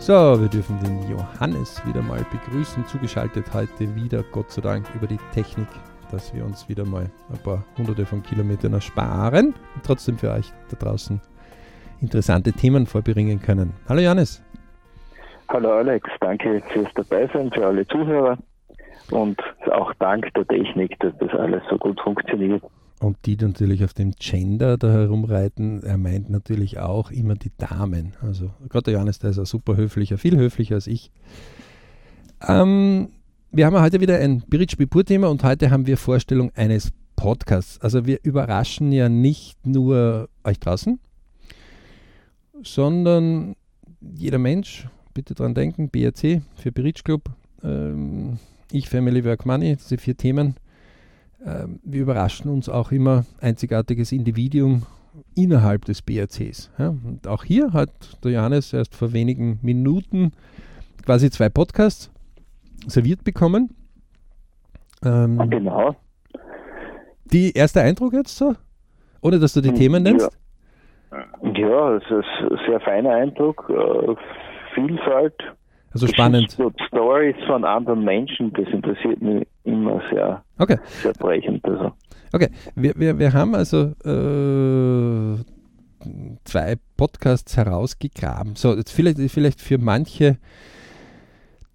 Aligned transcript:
So, 0.00 0.40
wir 0.40 0.48
dürfen 0.48 0.80
den 0.80 1.10
Johannes 1.10 1.86
wieder 1.86 2.00
mal 2.00 2.24
begrüßen. 2.32 2.86
Zugeschaltet 2.86 3.52
heute 3.52 3.94
wieder, 3.94 4.24
Gott 4.32 4.50
sei 4.50 4.62
Dank, 4.62 4.86
über 4.94 5.06
die 5.06 5.18
Technik, 5.34 5.68
dass 6.10 6.34
wir 6.34 6.42
uns 6.42 6.66
wieder 6.70 6.86
mal 6.86 7.10
ein 7.30 7.38
paar 7.44 7.62
hunderte 7.76 8.06
von 8.06 8.22
Kilometern 8.22 8.72
ersparen 8.72 9.48
und 9.48 9.84
trotzdem 9.84 10.16
für 10.16 10.30
euch 10.30 10.50
da 10.70 10.76
draußen 10.78 11.20
interessante 12.00 12.50
Themen 12.54 12.86
vorbringen 12.86 13.42
können. 13.42 13.74
Hallo 13.90 14.00
Johannes. 14.00 14.42
Hallo 15.50 15.70
Alex, 15.70 16.08
danke 16.20 16.62
fürs 16.72 16.88
Dabeisein, 16.94 17.50
für 17.52 17.66
alle 17.66 17.86
Zuhörer 17.86 18.38
und 19.10 19.38
auch 19.70 19.92
dank 19.98 20.32
der 20.32 20.48
Technik, 20.48 20.98
dass 21.00 21.12
das 21.18 21.30
alles 21.38 21.62
so 21.68 21.76
gut 21.76 22.00
funktioniert. 22.00 22.62
Und 23.00 23.16
die 23.24 23.36
natürlich 23.36 23.82
auf 23.82 23.94
dem 23.94 24.12
Gender 24.12 24.76
da 24.76 24.92
herumreiten, 24.92 25.82
er 25.82 25.96
meint 25.96 26.28
natürlich 26.28 26.78
auch 26.78 27.10
immer 27.10 27.34
die 27.34 27.50
Damen. 27.56 28.12
Also 28.20 28.50
Gott 28.68 28.86
der 28.86 28.94
Johannes, 28.94 29.18
der 29.18 29.30
ist 29.30 29.38
ein 29.38 29.46
super 29.46 29.74
höflicher, 29.74 30.18
viel 30.18 30.36
höflicher 30.36 30.74
als 30.74 30.86
ich. 30.86 31.10
Ähm, 32.46 33.08
wir 33.50 33.64
haben 33.64 33.80
heute 33.80 34.02
wieder 34.02 34.18
ein 34.18 34.42
Biritsch 34.46 34.76
Bipur-Thema 34.76 35.28
und 35.30 35.42
heute 35.42 35.70
haben 35.70 35.86
wir 35.86 35.96
Vorstellung 35.96 36.52
eines 36.54 36.90
Podcasts. 37.16 37.80
Also 37.80 38.04
wir 38.04 38.18
überraschen 38.22 38.92
ja 38.92 39.08
nicht 39.08 39.66
nur 39.66 40.28
euch 40.44 40.60
draußen, 40.60 41.00
sondern 42.62 43.56
jeder 44.00 44.38
Mensch, 44.38 44.88
bitte 45.14 45.34
dran 45.34 45.54
denken, 45.54 45.88
BRC 45.88 46.42
für 46.54 46.70
Biritsch 46.70 47.02
Club, 47.02 47.30
ähm, 47.64 48.38
ich, 48.70 48.90
Family, 48.90 49.24
Work, 49.24 49.46
Money, 49.46 49.76
diese 49.76 49.96
vier 49.96 50.18
Themen 50.18 50.56
ähm, 51.44 51.80
wir 51.82 52.02
überraschen 52.02 52.50
uns 52.50 52.68
auch 52.68 52.92
immer 52.92 53.24
einzigartiges 53.40 54.12
Individuum 54.12 54.82
innerhalb 55.34 55.84
des 55.84 56.02
BRCs. 56.02 56.70
Ja, 56.78 56.88
und 56.88 57.26
auch 57.26 57.44
hier 57.44 57.72
hat 57.72 57.90
der 58.24 58.32
Johannes 58.32 58.72
erst 58.72 58.94
vor 58.94 59.12
wenigen 59.12 59.58
Minuten 59.62 60.32
quasi 61.04 61.30
zwei 61.30 61.48
Podcasts 61.48 62.10
serviert 62.86 63.24
bekommen. 63.24 63.74
Ähm, 65.04 65.38
genau. 65.50 65.96
Die 67.24 67.52
erste 67.52 67.80
Eindruck 67.80 68.12
jetzt 68.12 68.36
so? 68.36 68.54
Ohne 69.22 69.38
dass 69.38 69.52
du 69.52 69.60
die 69.60 69.70
hm, 69.70 69.76
Themen 69.76 70.02
nennst? 70.02 70.30
Ja, 71.10 71.52
ja 71.52 71.96
es 71.96 72.04
ist 72.04 72.50
ein 72.50 72.58
sehr 72.66 72.80
feiner 72.80 73.10
Eindruck. 73.10 73.70
Äh, 73.70 74.14
Vielfalt, 74.74 75.34
also 75.92 76.06
spannend. 76.06 76.56
Stories 76.88 77.36
von 77.46 77.64
anderen 77.64 78.04
Menschen, 78.04 78.52
das 78.52 78.68
interessiert 78.68 79.20
mich 79.20 79.46
immer 79.64 80.00
sehr, 80.10 80.42
okay. 80.58 80.78
sehr 81.02 81.12
brechend. 81.14 81.64
Also. 81.64 81.92
Okay, 82.32 82.48
wir, 82.76 82.94
wir, 82.96 83.18
wir 83.18 83.32
haben 83.32 83.54
also 83.54 83.92
äh, 84.04 85.42
zwei 86.44 86.76
Podcasts 86.96 87.56
herausgegraben. 87.56 88.54
So, 88.54 88.74
jetzt 88.76 88.92
vielleicht, 88.92 89.18
vielleicht 89.30 89.60
für 89.60 89.78
manche, 89.78 90.38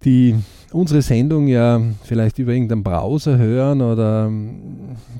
die 0.04 0.34
unsere 0.72 1.02
Sendung 1.02 1.46
ja 1.46 1.80
vielleicht 2.04 2.38
über 2.38 2.52
irgendeinen 2.52 2.82
Browser 2.82 3.36
hören 3.36 3.82
oder 3.82 4.30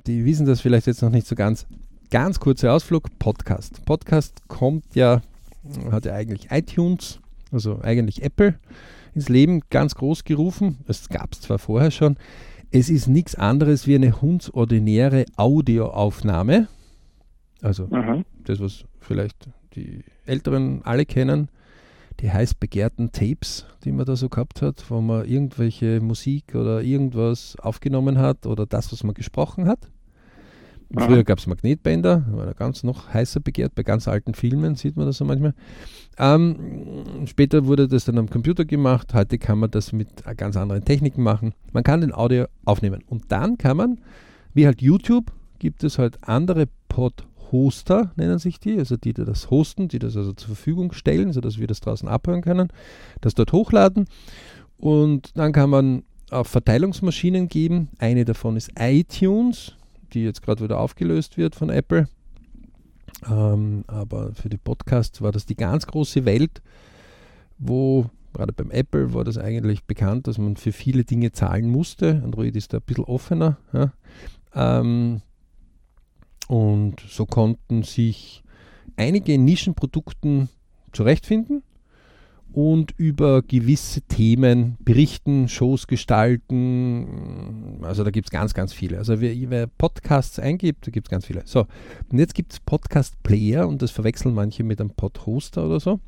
die 0.06 0.24
wissen 0.24 0.47
das 0.47 0.61
vielleicht 0.61 0.86
jetzt 0.86 1.02
noch 1.02 1.11
nicht 1.11 1.27
so 1.27 1.34
ganz. 1.34 1.67
Ganz 2.08 2.39
kurzer 2.39 2.72
Ausflug, 2.72 3.19
Podcast. 3.19 3.84
Podcast 3.84 4.47
kommt 4.47 4.94
ja, 4.94 5.22
hat 5.91 6.05
ja 6.05 6.14
eigentlich 6.14 6.52
iTunes 6.52 7.20
also 7.52 7.80
eigentlich 7.83 8.22
Apple, 8.22 8.58
ins 9.14 9.28
Leben 9.28 9.62
ganz 9.70 9.94
groß 9.94 10.25
gerufen. 10.25 10.78
Es 10.86 11.08
gab 11.08 11.33
es 11.33 11.41
zwar 11.41 11.58
vorher 11.58 11.91
schon. 11.91 12.16
Es 12.70 12.91
ist 12.91 13.06
nichts 13.06 13.34
anderes 13.34 13.86
wie 13.86 13.94
eine 13.94 14.20
hundsordinäre 14.20 15.25
Audioaufnahme. 15.36 16.69
Also 17.62 17.86
mhm. 17.86 18.24
das, 18.44 18.61
was 18.61 18.84
vielleicht 19.00 19.48
die 19.74 20.05
Älteren 20.27 20.83
alle 20.84 21.06
kennen, 21.06 21.48
die 22.20 22.30
heiß 22.30 22.55
begehrten 22.55 23.12
Tapes, 23.12 23.67
die 23.85 23.92
man 23.92 24.06
da 24.06 24.17
so 24.17 24.29
gehabt 24.29 24.62
hat, 24.62 24.90
wo 24.90 25.01
man 25.01 25.27
irgendwelche 25.27 26.01
Musik 26.01 26.55
oder 26.55 26.83
irgendwas 26.83 27.56
aufgenommen 27.61 28.18
hat 28.18 28.46
oder 28.46 28.67
das, 28.67 28.92
was 28.92 29.05
man 29.05 29.14
gesprochen 29.14 29.68
hat. 29.68 29.90
Früher 30.95 31.24
gab 31.24 31.39
es 31.39 31.47
Magnetbänder, 31.47 32.27
war 32.30 32.47
da 32.47 32.52
ganz 32.52 32.85
noch 32.85 33.13
heißer 33.13 33.41
begehrt, 33.41 33.74
bei 33.74 33.83
ganz 33.83 34.07
alten 34.07 34.35
Filmen 34.35 34.77
sieht 34.77 34.97
man 34.97 35.07
das 35.07 35.19
so 35.19 35.24
manchmal. 35.24 35.55
Ähm, 36.19 37.27
später 37.27 37.67
wurde 37.67 37.89
das 37.89 38.05
dann 38.05 38.19
am 38.19 38.30
Computer 38.30 38.64
gemacht, 38.64 39.13
heute 39.13 39.39
kann 39.39 39.58
man 39.58 39.70
das 39.70 39.92
mit 39.92 40.08
ganz 40.36 40.57
anderen 40.57 40.85
Techniken 40.85 41.23
machen. 41.23 41.55
Man 41.73 41.83
kann 41.83 42.01
den 42.01 42.14
Audio 42.14 42.47
aufnehmen 42.64 43.02
und 43.08 43.24
dann 43.29 43.58
kann 43.58 43.77
man, 43.77 44.01
wie 44.55 44.67
halt 44.67 44.80
YouTube, 44.80 45.33
gibt 45.58 45.83
es 45.83 45.98
halt 45.98 46.19
andere 46.23 46.69
Pod-Hoster, 46.89 48.13
nennen 48.17 48.39
sich 48.39 48.61
die, 48.61 48.79
also 48.79 48.97
die, 48.97 49.13
die 49.13 49.24
das 49.24 49.51
hosten, 49.51 49.89
die 49.89 49.98
das 49.98 50.17
also 50.17 50.33
zur 50.33 50.48
Verfügung 50.48 50.92
stellen, 50.92 51.33
sodass 51.33 51.58
wir 51.58 51.67
das 51.67 51.80
draußen 51.80 52.08
abhören 52.08 52.42
können, 52.42 52.68
das 53.20 53.35
dort 53.35 53.53
hochladen 53.53 54.07
und 54.79 55.36
dann 55.36 55.53
kann 55.53 55.70
man 55.70 56.05
auf 56.30 56.48
Verteilungsmaschinen 56.48 57.48
geben. 57.48 57.89
Eine 57.98 58.24
davon 58.24 58.57
ist 58.57 58.70
iTunes 58.79 59.76
die 60.12 60.24
jetzt 60.24 60.42
gerade 60.42 60.64
wieder 60.64 60.78
aufgelöst 60.78 61.36
wird 61.36 61.55
von 61.55 61.70
Apple. 61.70 62.08
Ähm, 63.28 63.84
aber 63.86 64.34
für 64.34 64.48
die 64.48 64.58
Podcasts 64.58 65.22
war 65.22 65.33
das 65.33 65.46
die 65.46 65.56
ganz 65.56 65.86
große 65.86 66.24
Welt, 66.24 66.62
wo 67.58 68.11
gerade 68.33 68.52
beim 68.52 68.70
Apple 68.70 69.14
war 69.14 69.24
das 69.24 69.39
eigentlich 69.39 69.84
bekannt, 69.84 70.27
dass 70.27 70.39
man 70.39 70.56
für 70.56 70.72
viele 70.72 71.05
Dinge 71.05 71.33
zahlen 71.33 71.70
musste. 71.70 72.20
Android 72.22 72.55
ist 72.55 72.72
da 72.72 72.78
ein 72.78 72.84
bisschen 72.84 73.05
offener. 73.05 73.56
Ja. 73.72 73.92
Ähm, 74.55 75.22
und 76.48 77.00
so 77.08 77.27
konnten 77.27 77.83
sich 77.83 78.44
einige 78.96 79.38
Nischenprodukten 79.38 80.48
zurechtfinden 80.92 81.62
und 82.56 82.94
über 82.96 83.42
gewisse 83.42 84.00
Themen 84.00 84.78
berichten, 84.80 85.46
Shows 85.46 85.86
gestalten. 85.86 87.80
Also 87.83 88.02
da 88.02 88.11
gibt 88.11 88.28
es 88.28 88.30
ganz, 88.30 88.55
ganz 88.55 88.72
viele. 88.72 88.96
Also 88.96 89.20
wer, 89.20 89.34
wer 89.50 89.67
Podcasts 89.67 90.39
eingibt, 90.39 90.86
da 90.86 90.90
gibt 90.90 91.08
es 91.08 91.11
ganz 91.11 91.27
viele. 91.27 91.42
So, 91.44 91.67
und 92.11 92.18
jetzt 92.18 92.34
gibt 92.34 92.55
es 92.55 92.61
Podcast-Player 92.61 93.68
und 93.68 93.83
das 93.83 93.90
verwechseln 93.90 94.34
manche 94.34 94.64
mit 94.64 94.80
einem 94.80 94.89
Pod-Hoster 94.89 95.67
oder 95.67 95.80
so. 95.80 96.00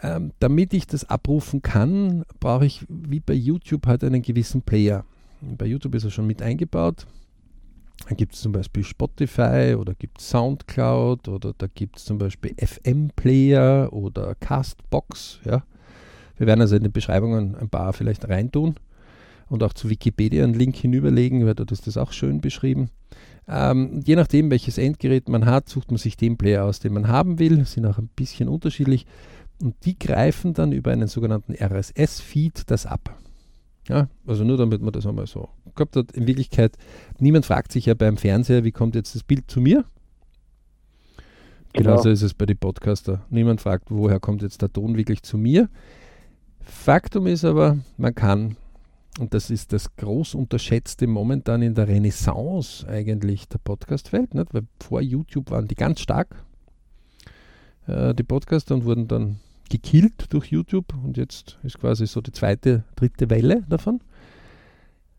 Ähm, 0.00 0.32
damit 0.38 0.72
ich 0.72 0.86
das 0.86 1.04
abrufen 1.04 1.60
kann, 1.60 2.24
brauche 2.40 2.64
ich 2.64 2.86
wie 2.88 3.20
bei 3.20 3.34
YouTube 3.34 3.86
halt 3.86 4.02
einen 4.04 4.22
gewissen 4.22 4.62
Player. 4.62 5.04
Bei 5.42 5.66
YouTube 5.66 5.94
ist 5.94 6.04
er 6.04 6.10
schon 6.10 6.26
mit 6.26 6.40
eingebaut. 6.40 7.06
Dann 8.06 8.16
gibt 8.16 8.34
es 8.34 8.40
zum 8.40 8.52
Beispiel 8.52 8.84
Spotify 8.84 9.76
oder 9.78 9.94
gibt 9.94 10.20
es 10.20 10.30
Soundcloud 10.30 11.28
oder 11.28 11.52
da 11.56 11.66
gibt 11.66 11.98
es 11.98 12.04
zum 12.04 12.18
Beispiel 12.18 12.54
FM-Player 12.56 13.92
oder 13.92 14.34
Castbox. 14.36 15.40
Ja. 15.44 15.64
Wir 16.36 16.46
werden 16.46 16.60
also 16.60 16.76
in 16.76 16.84
den 16.84 16.92
Beschreibungen 16.92 17.56
ein 17.56 17.68
paar 17.68 17.92
vielleicht 17.92 18.28
reintun 18.28 18.76
und 19.48 19.62
auch 19.62 19.72
zu 19.72 19.90
Wikipedia 19.90 20.44
einen 20.44 20.54
Link 20.54 20.76
hinüberlegen, 20.76 21.44
weil 21.46 21.54
dort 21.54 21.72
ist 21.72 21.86
das 21.86 21.96
auch 21.96 22.12
schön 22.12 22.40
beschrieben. 22.40 22.90
Ähm, 23.48 24.02
je 24.04 24.14
nachdem, 24.14 24.50
welches 24.50 24.78
Endgerät 24.78 25.28
man 25.28 25.46
hat, 25.46 25.68
sucht 25.68 25.90
man 25.90 25.98
sich 25.98 26.16
den 26.16 26.36
Player 26.36 26.64
aus, 26.64 26.80
den 26.80 26.92
man 26.92 27.08
haben 27.08 27.38
will. 27.38 27.64
Sind 27.64 27.86
auch 27.86 27.98
ein 27.98 28.10
bisschen 28.14 28.48
unterschiedlich. 28.48 29.06
Und 29.60 29.74
die 29.84 29.98
greifen 29.98 30.54
dann 30.54 30.72
über 30.72 30.92
einen 30.92 31.08
sogenannten 31.08 31.54
RSS-Feed 31.54 32.70
das 32.70 32.86
ab. 32.86 33.18
Ja, 33.88 34.08
also 34.26 34.44
nur 34.44 34.58
damit 34.58 34.82
man 34.82 34.92
das 34.92 35.06
einmal 35.06 35.26
so 35.26 35.48
gehabt 35.74 35.96
hat. 35.96 36.12
In 36.12 36.26
Wirklichkeit, 36.26 36.76
niemand 37.18 37.46
fragt 37.46 37.72
sich 37.72 37.86
ja 37.86 37.94
beim 37.94 38.18
Fernseher, 38.18 38.64
wie 38.64 38.72
kommt 38.72 38.94
jetzt 38.94 39.14
das 39.14 39.22
Bild 39.22 39.50
zu 39.50 39.60
mir? 39.60 39.84
Genau. 41.72 41.90
Genauso 41.90 42.10
ist 42.10 42.22
es 42.22 42.34
bei 42.34 42.46
den 42.46 42.58
Podcaster. 42.58 43.24
Niemand 43.30 43.60
fragt, 43.60 43.90
woher 43.90 44.20
kommt 44.20 44.42
jetzt 44.42 44.62
der 44.62 44.72
Ton 44.72 44.96
wirklich 44.96 45.22
zu 45.22 45.38
mir. 45.38 45.68
Faktum 46.60 47.26
ist 47.26 47.44
aber, 47.44 47.78
man 47.96 48.14
kann, 48.14 48.56
und 49.18 49.32
das 49.32 49.50
ist 49.50 49.72
das 49.72 49.96
groß 49.96 50.34
unterschätzte 50.34 51.06
momentan 51.06 51.62
in 51.62 51.74
der 51.74 51.88
Renaissance 51.88 52.86
eigentlich 52.86 53.48
der 53.48 53.58
Podcast-Welt, 53.58 54.30
weil 54.34 54.66
vor 54.80 55.00
YouTube 55.00 55.50
waren 55.50 55.66
die 55.66 55.74
ganz 55.74 56.00
stark, 56.00 56.44
äh, 57.86 58.14
die 58.14 58.22
Podcaster, 58.22 58.74
und 58.74 58.84
wurden 58.84 59.08
dann 59.08 59.40
gekillt 59.68 60.32
durch 60.32 60.46
YouTube 60.46 60.94
und 61.02 61.16
jetzt 61.16 61.58
ist 61.62 61.78
quasi 61.78 62.06
so 62.06 62.20
die 62.20 62.32
zweite, 62.32 62.84
dritte 62.96 63.30
Welle 63.30 63.64
davon. 63.68 64.00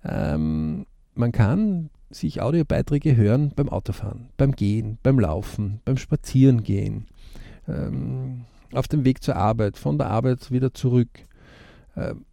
Ähm, 0.04 0.86
man 1.13 1.31
kann 1.31 1.90
sich 2.10 2.42
Audiobeiträge 2.42 3.16
hören 3.16 3.51
beim 3.56 3.69
Autofahren, 3.69 4.30
beim 4.38 4.54
Gehen, 4.54 4.98
beim 5.04 5.19
Laufen, 5.19 5.81
beim 5.86 5.98
Spazierengehen, 5.98 7.07
ähm, 7.68 8.46
auf 8.74 8.88
dem 8.88 9.06
Weg 9.06 9.24
zur 9.24 9.36
Arbeit, 9.36 9.78
von 9.78 9.98
der 9.98 10.07
Arbeit 10.10 10.51
wieder 10.51 10.74
zurück 10.74 11.10
ähm, 11.96 12.25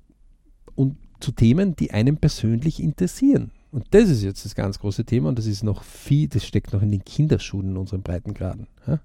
und 0.75 0.97
zu 1.21 1.33
Themen, 1.33 1.77
die 1.77 1.93
einen 1.93 2.19
persönlich 2.19 2.83
interessieren. 2.83 3.51
Und 3.73 3.87
das 3.91 4.09
ist 4.09 4.23
jetzt 4.23 4.45
das 4.45 4.55
ganz 4.55 4.79
große 4.79 5.05
Thema 5.05 5.29
und 5.29 5.39
das 5.39 5.47
ist 5.47 5.63
noch 5.63 5.83
viel, 5.83 6.29
das 6.29 6.47
steckt 6.47 6.73
noch 6.73 6.83
in 6.83 6.91
den 6.91 7.05
Kinderschuhen 7.05 7.71
in 7.71 7.77
unseren 7.77 8.03
Breitengraden. 8.03 8.69
Ja? 8.87 9.01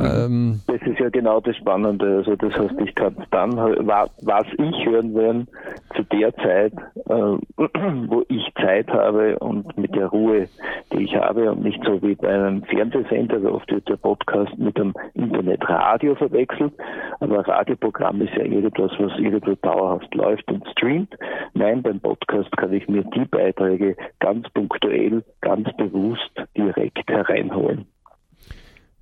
Mhm. 0.00 0.06
Ähm, 0.06 0.60
das 0.66 0.80
ist 0.82 0.98
ja 0.98 1.10
genau 1.10 1.40
das 1.40 1.56
Spannende. 1.56 2.16
Also 2.16 2.36
das 2.36 2.52
heißt, 2.54 2.74
ich 2.84 2.94
kann 2.94 3.16
dann, 3.30 3.56
was 3.56 4.46
ich 4.56 4.86
hören 4.86 5.14
werde, 5.14 5.46
zu 5.94 6.02
der 6.04 6.34
Zeit, 6.36 6.72
äh, 7.08 7.12
wo 8.08 8.24
ich 8.28 8.52
Zeit 8.60 8.88
habe 8.88 9.38
und 9.38 9.76
mit 9.76 9.94
der 9.94 10.06
Ruhe, 10.06 10.48
die 10.92 11.04
ich 11.04 11.14
habe 11.14 11.50
und 11.52 11.62
nicht 11.62 11.82
so 11.84 12.00
wie 12.02 12.14
bei 12.14 12.28
einem 12.28 12.62
Fernsehsender, 12.64 13.42
weil 13.42 13.52
oft 13.52 13.70
wird 13.70 13.88
der 13.88 13.96
Podcast 13.96 14.56
mit 14.58 14.78
einem 14.78 14.94
Internetradio 15.14 16.14
verwechselt. 16.14 16.72
Aber 17.20 17.38
ein 17.38 17.44
Radioprogramm 17.44 18.22
ist 18.22 18.34
ja 18.34 18.44
irgendwas, 18.44 18.92
was 18.98 19.18
irgendwo 19.18 19.54
dauerhaft 19.56 20.14
läuft 20.14 20.50
und 20.50 20.66
streamt. 20.68 21.14
Nein, 21.54 21.82
beim 21.82 22.00
Podcast 22.00 22.50
kann 22.56 22.72
ich 22.72 22.88
mir 22.88 23.04
die 23.14 23.26
Beiträge 23.26 23.96
ganz 24.18 24.48
punktuell, 24.50 25.22
ganz 25.40 25.68
bewusst 25.76 26.30
direkt 26.56 27.08
hereinholen. 27.08 27.86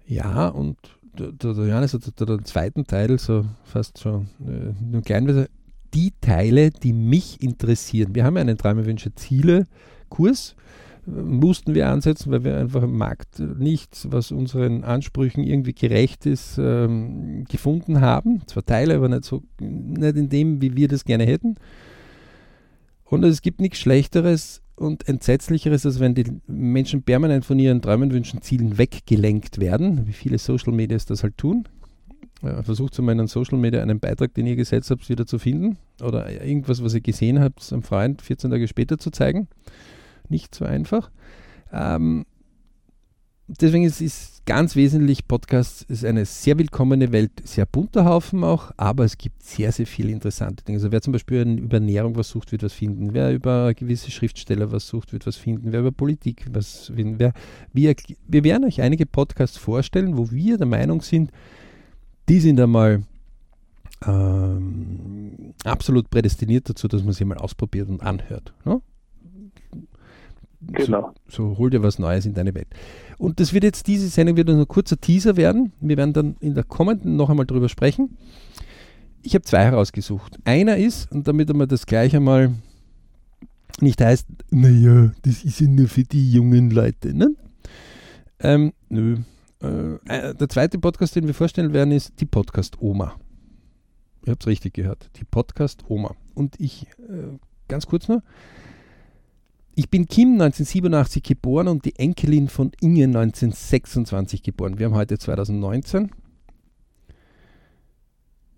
Ja, 0.08 0.48
und 0.48 0.76
der, 1.18 1.32
der 1.32 1.52
Johannes 1.52 1.94
hat 1.94 2.20
den 2.20 2.44
zweiten 2.44 2.86
Teil 2.86 3.18
so 3.18 3.44
fast 3.64 4.00
schon 4.00 4.28
äh, 4.46 4.72
nur 4.82 5.02
klein, 5.02 5.46
die 5.94 6.12
Teile, 6.20 6.70
die 6.70 6.92
mich 6.92 7.42
interessieren. 7.42 8.14
Wir 8.14 8.24
haben 8.24 8.36
einen 8.36 8.58
Träumerwünsche 8.58 9.14
Ziele 9.14 9.66
Kurs 10.08 10.56
mussten 11.08 11.74
wir 11.74 11.88
ansetzen, 11.88 12.30
weil 12.30 12.44
wir 12.44 12.58
einfach 12.58 12.82
im 12.82 12.96
Markt 12.96 13.38
nichts, 13.38 14.08
was 14.10 14.30
unseren 14.30 14.84
Ansprüchen 14.84 15.42
irgendwie 15.42 15.72
gerecht 15.72 16.26
ist, 16.26 16.58
ähm, 16.58 17.44
gefunden 17.48 18.00
haben. 18.00 18.42
Zwar 18.46 18.64
Teile, 18.64 18.96
aber 18.96 19.08
nicht 19.08 19.24
so, 19.24 19.42
nicht 19.58 20.16
in 20.16 20.28
dem, 20.28 20.60
wie 20.60 20.76
wir 20.76 20.88
das 20.88 21.04
gerne 21.04 21.24
hätten. 21.24 21.56
Und 23.04 23.24
es 23.24 23.40
gibt 23.40 23.60
nichts 23.60 23.78
Schlechteres, 23.78 24.60
und 24.78 25.08
entsetzlicheres, 25.08 25.84
als 25.84 26.00
wenn 26.00 26.14
die 26.14 26.24
Menschen 26.46 27.02
permanent 27.02 27.44
von 27.44 27.58
ihren 27.58 27.82
Träumen, 27.82 28.12
Wünschen, 28.12 28.42
Zielen 28.42 28.78
weggelenkt 28.78 29.58
werden, 29.58 30.06
wie 30.06 30.12
viele 30.12 30.38
Social 30.38 30.72
Medias 30.72 31.06
das 31.06 31.22
halt 31.22 31.36
tun. 31.36 31.68
Versucht 32.40 32.94
zu 32.94 33.02
meinen 33.02 33.26
Social 33.26 33.58
Media 33.58 33.82
einen 33.82 33.98
Beitrag, 33.98 34.32
den 34.34 34.46
ihr 34.46 34.54
gesetzt 34.54 34.92
habt, 34.92 35.08
wieder 35.08 35.26
zu 35.26 35.40
finden 35.40 35.76
oder 36.00 36.30
irgendwas, 36.30 36.84
was 36.84 36.94
ihr 36.94 37.00
gesehen 37.00 37.40
habt, 37.40 37.72
einem 37.72 37.82
Freund 37.82 38.22
14 38.22 38.50
Tage 38.50 38.68
später 38.68 38.96
zu 38.96 39.10
zeigen. 39.10 39.48
Nicht 40.28 40.54
so 40.54 40.64
einfach. 40.64 41.10
Ähm, 41.72 42.26
deswegen 43.48 43.84
ist 43.84 44.00
es 44.00 44.42
ganz 44.44 44.76
wesentlich, 44.76 45.26
Podcast 45.26 45.82
ist 45.90 46.04
eine 46.04 46.24
sehr 46.24 46.58
willkommene 46.58 47.12
Welt, 47.12 47.32
sehr 47.44 47.66
bunter 47.66 48.04
Haufen 48.04 48.44
auch, 48.44 48.72
aber 48.76 49.04
es 49.04 49.18
gibt 49.18 49.42
sehr, 49.42 49.72
sehr 49.72 49.86
viele 49.86 50.12
interessante 50.12 50.64
Dinge. 50.64 50.78
Also 50.78 50.92
wer 50.92 51.02
zum 51.02 51.12
Beispiel 51.12 51.42
über 51.58 51.78
Ernährung 51.78 52.16
was 52.16 52.28
sucht, 52.28 52.52
wird 52.52 52.62
was 52.62 52.72
finden. 52.72 53.14
Wer 53.14 53.32
über 53.32 53.74
gewisse 53.74 54.10
Schriftsteller 54.10 54.70
was 54.72 54.86
sucht, 54.86 55.12
wird 55.12 55.26
was 55.26 55.36
finden. 55.36 55.72
Wer 55.72 55.80
über 55.80 55.92
Politik 55.92 56.46
was 56.50 56.92
finden. 56.94 57.18
Wer, 57.18 57.32
wir, 57.72 57.94
wir 58.26 58.44
werden 58.44 58.64
euch 58.64 58.80
einige 58.80 59.06
Podcasts 59.06 59.56
vorstellen, 59.56 60.16
wo 60.16 60.30
wir 60.30 60.58
der 60.58 60.66
Meinung 60.66 61.02
sind, 61.02 61.30
die 62.28 62.40
sind 62.40 62.60
einmal 62.60 63.02
ähm, 64.06 65.54
absolut 65.64 66.10
prädestiniert 66.10 66.68
dazu, 66.68 66.88
dass 66.88 67.02
man 67.02 67.12
sie 67.12 67.24
mal 67.24 67.38
ausprobiert 67.38 67.88
und 67.88 68.02
anhört. 68.02 68.52
Ne? 68.64 68.80
Genau. 70.60 71.12
So, 71.28 71.50
so 71.50 71.58
hol 71.58 71.70
dir 71.70 71.82
was 71.82 71.98
Neues 71.98 72.26
in 72.26 72.34
deine 72.34 72.54
Welt. 72.54 72.68
Und 73.18 73.40
das 73.40 73.52
wird 73.52 73.64
jetzt, 73.64 73.88
diese 73.88 74.08
Sendung 74.08 74.36
wird 74.36 74.48
ein 74.48 74.68
kurzer 74.68 75.00
Teaser 75.00 75.36
werden. 75.36 75.72
Wir 75.80 75.96
werden 75.96 76.12
dann 76.12 76.36
in 76.40 76.54
der 76.54 76.64
kommenden 76.64 77.16
noch 77.16 77.28
einmal 77.28 77.46
drüber 77.46 77.68
sprechen. 77.68 78.16
Ich 79.22 79.34
habe 79.34 79.44
zwei 79.44 79.64
herausgesucht. 79.64 80.38
Einer 80.44 80.76
ist, 80.76 81.10
und 81.10 81.26
damit 81.26 81.52
wir 81.52 81.66
das 81.66 81.84
gleich 81.84 82.14
einmal 82.14 82.54
nicht 83.80 84.00
heißt, 84.00 84.26
naja, 84.50 85.12
das 85.22 85.44
ist 85.44 85.60
ja 85.60 85.66
nur 85.66 85.88
für 85.88 86.04
die 86.04 86.30
jungen 86.30 86.70
Leute. 86.70 87.12
Ne? 87.12 87.34
Ähm, 88.40 88.72
nö. 88.88 89.18
Äh, 89.60 89.94
äh, 90.06 90.34
der 90.34 90.48
zweite 90.48 90.78
Podcast, 90.78 91.16
den 91.16 91.26
wir 91.26 91.34
vorstellen 91.34 91.72
werden, 91.72 91.92
ist 91.92 92.20
die 92.20 92.26
Podcast 92.26 92.80
Oma. 92.80 93.16
Ihr 94.24 94.32
habt 94.32 94.42
es 94.42 94.46
richtig 94.46 94.74
gehört. 94.74 95.10
Die 95.16 95.24
Podcast 95.24 95.82
Oma. 95.88 96.14
Und 96.34 96.58
ich, 96.60 96.86
äh, 97.08 97.36
ganz 97.66 97.86
kurz 97.86 98.06
nur, 98.06 98.22
ich 99.78 99.88
bin 99.88 100.06
Kim 100.06 100.32
1987 100.32 101.22
geboren 101.22 101.68
und 101.68 101.84
die 101.84 101.94
Enkelin 101.94 102.48
von 102.48 102.72
Inge 102.80 103.04
1926 103.04 104.42
geboren. 104.42 104.80
Wir 104.80 104.86
haben 104.86 104.96
heute 104.96 105.18
2019. 105.18 106.10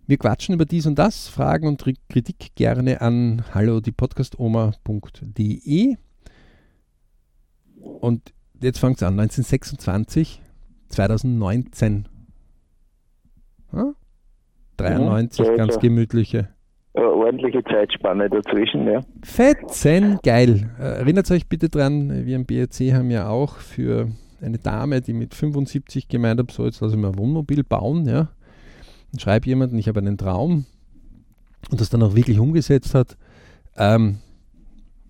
Wir 0.06 0.16
quatschen 0.16 0.54
über 0.54 0.64
dies 0.64 0.86
und 0.86 0.98
das, 0.98 1.28
Fragen 1.28 1.68
und 1.68 1.84
Kritik 2.08 2.54
gerne 2.54 3.02
an 3.02 3.44
hallo 3.52 3.80
die 3.80 3.92
podcastoma.de. 3.92 5.96
Und 7.76 8.32
jetzt 8.62 8.78
fängt 8.78 8.96
es 8.96 9.02
an, 9.02 9.20
1926, 9.20 10.40
2019. 10.88 12.08
Ja? 13.74 13.92
93, 14.78 15.46
ja, 15.46 15.56
ganz 15.56 15.78
gemütliche 15.78 16.48
ordentliche 17.04 17.62
Zeitspanne 17.64 18.28
dazwischen. 18.28 18.86
Ja. 18.86 19.00
Fetzen, 19.22 20.18
geil. 20.22 20.70
Äh, 20.78 21.00
erinnert 21.00 21.30
euch 21.30 21.48
bitte 21.48 21.68
dran, 21.68 22.26
wir 22.26 22.36
im 22.36 22.46
BRC 22.46 22.92
haben 22.92 23.10
ja 23.10 23.28
auch 23.28 23.56
für 23.56 24.08
eine 24.42 24.58
Dame, 24.58 25.00
die 25.00 25.12
mit 25.12 25.34
75 25.34 26.08
gemeint 26.08 26.40
hat, 26.40 26.50
so 26.50 26.64
jetzt 26.64 26.80
lasse 26.80 26.94
ich 26.94 27.00
mal 27.00 27.08
ein 27.08 27.18
Wohnmobil 27.18 27.64
bauen, 27.64 28.06
ja. 28.06 28.28
Und 29.12 29.20
schreibe 29.20 29.46
jemanden, 29.46 29.78
ich 29.78 29.88
habe 29.88 30.00
einen 30.00 30.18
Traum 30.18 30.66
und 31.70 31.80
das 31.80 31.90
dann 31.90 32.02
auch 32.02 32.14
wirklich 32.14 32.38
umgesetzt 32.38 32.94
hat. 32.94 33.16
Ähm, 33.76 34.18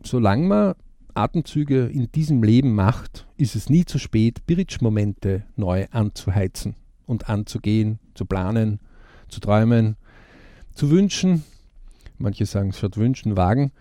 solange 0.02 0.46
man 0.46 0.74
Atemzüge 1.14 1.86
in 1.86 2.10
diesem 2.12 2.42
Leben 2.42 2.74
macht, 2.74 3.26
ist 3.36 3.56
es 3.56 3.68
nie 3.68 3.84
zu 3.84 3.98
spät, 3.98 4.46
Bridge-Momente 4.46 5.44
neu 5.56 5.86
anzuheizen 5.90 6.76
und 7.06 7.28
anzugehen, 7.28 7.98
zu 8.14 8.24
planen, 8.24 8.80
zu 9.28 9.40
träumen, 9.40 9.96
zu 10.72 10.90
wünschen 10.90 11.44
manche 12.20 12.46
sagen 12.46 12.72
statt 12.72 12.96
wünschen, 12.96 13.36
wagen 13.36 13.72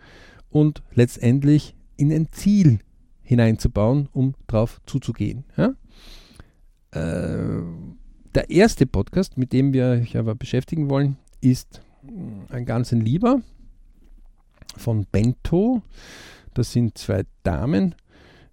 und 0.49 0.81
letztendlich 0.93 1.75
in 1.97 2.11
ein 2.11 2.31
Ziel 2.31 2.79
hineinzubauen, 3.21 4.09
um 4.11 4.33
drauf 4.47 4.81
zuzugehen. 4.85 5.43
Ja? 5.55 5.73
Äh, 6.91 7.61
der 8.35 8.49
erste 8.49 8.85
Podcast, 8.85 9.37
mit 9.37 9.53
dem 9.53 9.73
wir 9.73 9.87
euch 9.87 10.17
aber 10.17 10.35
beschäftigen 10.35 10.89
wollen, 10.89 11.17
ist 11.41 11.81
ein 12.49 12.65
ganz 12.65 12.91
ein 12.91 13.01
lieber 13.01 13.41
von 14.77 15.05
Bento. 15.11 15.81
Das 16.53 16.71
sind 16.71 16.97
zwei 16.97 17.23
Damen, 17.43 17.95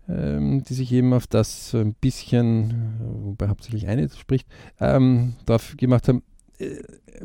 ähm, 0.08 0.62
die 0.64 0.74
sich 0.74 0.92
eben 0.92 1.12
auf 1.12 1.26
das 1.26 1.74
ein 1.74 1.94
bisschen, 1.94 2.98
wobei 3.24 3.48
hauptsächlich 3.48 3.86
eine 3.88 4.08
spricht, 4.10 4.46
ähm, 4.80 5.34
darauf 5.46 5.76
gemacht 5.76 6.08
haben, 6.08 6.18
äh, 6.18 6.35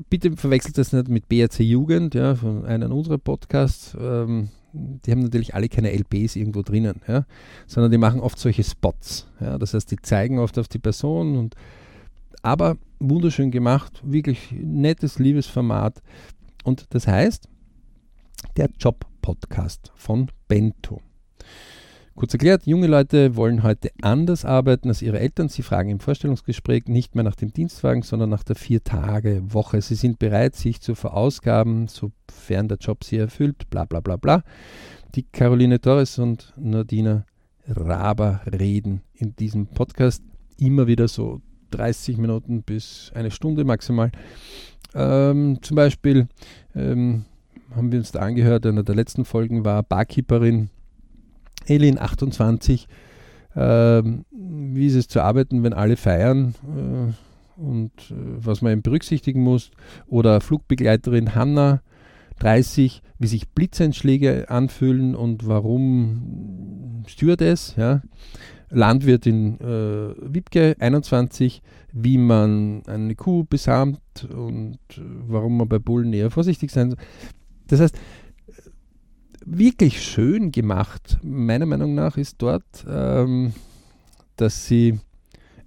bitte 0.10 0.36
verwechselt 0.36 0.78
das 0.78 0.94
nicht 0.94 1.08
mit 1.08 1.30
BRC 1.30 1.60
Jugend, 1.60 2.16
ja, 2.16 2.36
von 2.36 2.66
einem 2.66 2.92
unserer 2.92 3.18
Podcasts. 3.18 3.96
Ähm, 4.00 4.50
die 4.74 5.12
haben 5.12 5.22
natürlich 5.22 5.54
alle 5.54 5.68
keine 5.68 5.92
LPs 5.92 6.36
irgendwo 6.36 6.62
drinnen, 6.62 7.02
ja, 7.08 7.26
sondern 7.68 7.92
die 7.92 7.98
machen 7.98 8.22
oft 8.22 8.40
solche 8.40 8.64
Spots. 8.64 9.28
Ja, 9.40 9.58
das 9.58 9.74
heißt, 9.74 9.92
die 9.92 9.98
zeigen 9.98 10.40
oft 10.40 10.58
auf 10.58 10.68
die 10.68 10.80
Person 10.80 11.38
und 11.38 11.56
aber 12.42 12.78
wunderschön 13.00 13.52
gemacht, 13.52 14.02
wirklich 14.04 14.52
nettes, 14.52 15.20
liebes 15.20 15.48
Format. 15.48 16.02
Und 16.64 16.88
das 16.94 17.08
heißt, 17.08 17.48
der 18.58 18.70
Job-Podcast 18.80 19.92
von 19.96 20.32
Bento. 20.48 21.02
Kurz 22.22 22.36
erklärt, 22.36 22.68
junge 22.68 22.86
Leute 22.86 23.36
wollen 23.36 23.64
heute 23.64 23.90
anders 24.04 24.46
arbeiten 24.46 24.90
als 24.90 25.02
ihre 25.02 25.20
Eltern. 25.20 25.50
Sie 25.50 25.64
fragen 25.64 25.90
im 25.90 26.00
Vorstellungsgespräch 26.00 26.84
nicht 26.86 27.16
mehr 27.16 27.24
nach 27.24 27.34
dem 27.34 27.52
Dienstwagen, 27.52 28.04
sondern 28.04 28.30
nach 28.30 28.44
der 28.44 28.56
Vier-Tage-Woche. 28.56 29.82
Sie 29.82 29.96
sind 29.96 30.20
bereit, 30.20 30.56
sich 30.56 30.82
zu 30.82 30.94
verausgaben, 30.94 31.88
sofern 31.88 32.68
der 32.68 32.78
Job 32.78 33.04
sie 33.04 33.18
erfüllt, 33.18 33.72
bla 33.72 33.86
bla 33.86 34.02
bla 34.02 34.18
bla. 34.18 34.44
Die 35.16 35.24
Caroline 35.24 35.82
Torres 35.82 36.20
und 36.20 36.54
Nadina 36.58 37.26
Raber 37.68 38.42
reden 38.46 39.02
in 39.16 39.36
diesem 39.36 39.66
Podcast 39.66 40.22
immer 40.60 40.86
wieder 40.86 41.08
so 41.08 41.42
30 41.72 42.18
Minuten 42.18 42.62
bis 42.62 43.12
eine 43.16 43.32
Stunde 43.32 43.64
maximal. 43.64 44.12
Ähm, 44.94 45.58
zum 45.64 45.74
Beispiel 45.74 46.28
ähm, 46.76 47.26
haben 47.76 47.92
wir 47.92 47.98
uns 47.98 48.12
da 48.12 48.20
angehört, 48.20 48.68
einer 48.68 48.84
der 48.84 48.94
letzten 48.94 49.26
Folgen 49.26 49.66
war 49.66 49.82
Barkeeperin 49.82 50.70
Elin 51.66 52.00
28, 52.00 52.88
äh, 53.56 53.60
wie 53.60 54.88
ist 54.88 54.96
es 54.96 55.08
zu 55.08 55.22
arbeiten, 55.22 55.64
wenn 55.64 55.74
alle 55.74 55.98
feiern 55.98 56.56
äh, 56.64 57.62
und 57.62 57.92
äh, 58.10 58.16
was 58.38 58.62
man 58.62 58.74
eben 58.74 58.82
berücksichtigen 58.82 59.42
muss. 59.42 59.72
Oder 60.08 60.42
Flugbegleiterin 60.42 61.36
Hanna 61.36 61.82
30, 62.40 63.04
wie 63.20 63.28
sich 63.28 63.50
Blitzeinschläge 63.50 64.50
anfühlen 64.50 65.16
und 65.16 65.48
warum 65.48 67.04
Stewardess, 67.08 67.76
ja. 67.78 68.02
Landwirtin 68.74 69.60
äh, 69.60 70.34
Wiebke 70.34 70.76
21, 70.80 71.62
wie 71.92 72.18
man 72.18 72.84
eine 72.88 73.16
Kuh 73.16 73.44
besamt 73.44 74.00
und 74.34 74.80
äh, 74.92 75.02
warum 75.28 75.58
man 75.58 75.68
bei 75.68 75.78
Bullen 75.78 76.14
eher 76.14 76.32
vorsichtig 76.32 76.72
sein 76.72 76.92
soll. 76.92 77.00
Das 77.68 77.82
heißt, 77.82 77.98
wirklich 79.46 80.02
schön 80.04 80.52
gemacht, 80.52 81.18
meiner 81.24 81.66
Meinung 81.66 81.96
nach, 81.96 82.18
ist 82.18 82.36
dort, 82.40 82.86
ähm, 82.88 83.54
dass 84.36 84.66
sie 84.66 85.00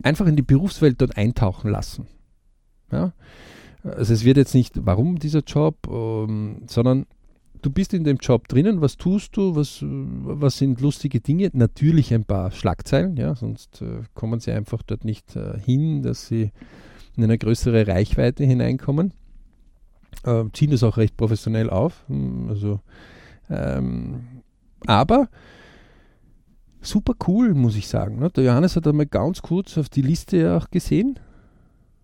einfach 0.03 0.27
in 0.27 0.37
die 0.37 0.43
Berufswelt 0.43 1.01
dort 1.01 1.17
eintauchen 1.17 1.71
lassen. 1.71 2.07
Ja? 2.91 3.13
Also 3.83 4.15
es 4.15 4.25
wird 4.25 4.37
jetzt 4.37 4.55
nicht, 4.55 4.75
warum 4.87 5.19
dieser 5.19 5.41
Job, 5.41 5.77
ähm, 5.91 6.63
sondern 6.67 7.07
du 7.63 7.71
bist 7.71 7.95
in 7.95 8.05
dem 8.05 8.19
Job 8.19 8.49
drinnen, 8.49 8.81
was 8.81 8.97
tust 8.97 9.37
du, 9.37 9.57
was, 9.57 9.81
was 9.83 10.59
sind 10.59 10.81
lustige 10.81 11.21
Dinge? 11.21 11.51
Natürlich 11.53 12.13
ein 12.13 12.25
paar 12.25 12.51
Schlagzeilen, 12.51 13.17
ja, 13.17 13.35
sonst 13.35 13.83
äh, 13.83 14.03
kommen 14.15 14.41
sie 14.41 14.53
einfach 14.53 14.83
dort 14.83 15.05
nicht 15.05 15.37
äh, 15.37 15.59
hin, 15.59 16.03
dass 16.03 16.27
sie 16.27 16.53
in 17.17 17.25
eine 17.25 17.39
größere 17.39 17.87
Reichweite 17.87 18.45
hineinkommen. 18.45 19.13
Äh, 20.25 20.45
ziehen 20.53 20.71
das 20.71 20.83
auch 20.83 20.97
recht 20.97 21.17
professionell 21.17 21.71
auf. 21.71 22.05
Hm, 22.09 22.49
also, 22.49 22.81
ähm, 23.51 24.43
aber 24.87 25.29
super 26.81 27.15
cool, 27.27 27.55
muss 27.55 27.77
ich 27.77 27.89
sagen. 27.89 28.19
Ne? 28.19 28.31
Der 28.31 28.45
Johannes 28.45 28.77
hat 28.77 28.87
einmal 28.87 29.07
ganz 29.07 29.43
kurz 29.43 29.79
auf 29.79 29.89
die 29.89 30.03
Liste 30.03 30.57
auch 30.57 30.71
gesehen. 30.71 31.19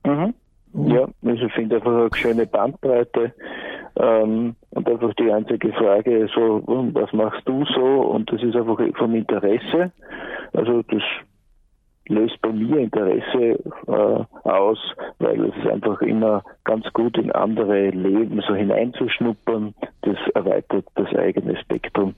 Mhm. 0.05 0.35
Ja, 0.73 1.09
also 1.25 1.47
ich 1.47 1.53
finde 1.53 1.77
einfach 1.77 1.93
eine 1.93 2.11
schöne 2.15 2.47
Bandbreite. 2.47 3.35
Ähm, 3.97 4.55
und 4.71 4.89
einfach 4.89 5.13
die 5.15 5.31
einzige 5.31 5.73
Frage, 5.73 6.29
so, 6.35 6.63
was 6.95 7.13
machst 7.13 7.43
du 7.47 7.65
so? 7.75 8.03
Und 8.03 8.33
das 8.33 8.43
ist 8.43 8.55
einfach 8.55 8.79
vom 8.97 9.15
Interesse. 9.15 9.93
Also 10.53 10.83
das 10.83 11.03
löst 12.07 12.41
bei 12.41 12.53
mir 12.53 12.79
Interesse 12.79 13.59
äh, 13.87 14.49
aus, 14.49 14.79
weil 15.19 15.45
es 15.47 15.57
ist 15.57 15.67
einfach 15.67 16.01
immer 16.03 16.43
ganz 16.65 16.87
gut 16.93 17.19
in 17.19 17.33
andere 17.33 17.91
Leben 17.91 18.41
so 18.47 18.55
hineinzuschnuppern. 18.55 19.75
Das 20.03 20.17
erweitert 20.35 20.87
das 20.95 21.09
eigene 21.15 21.57
Spektrum. 21.59 22.15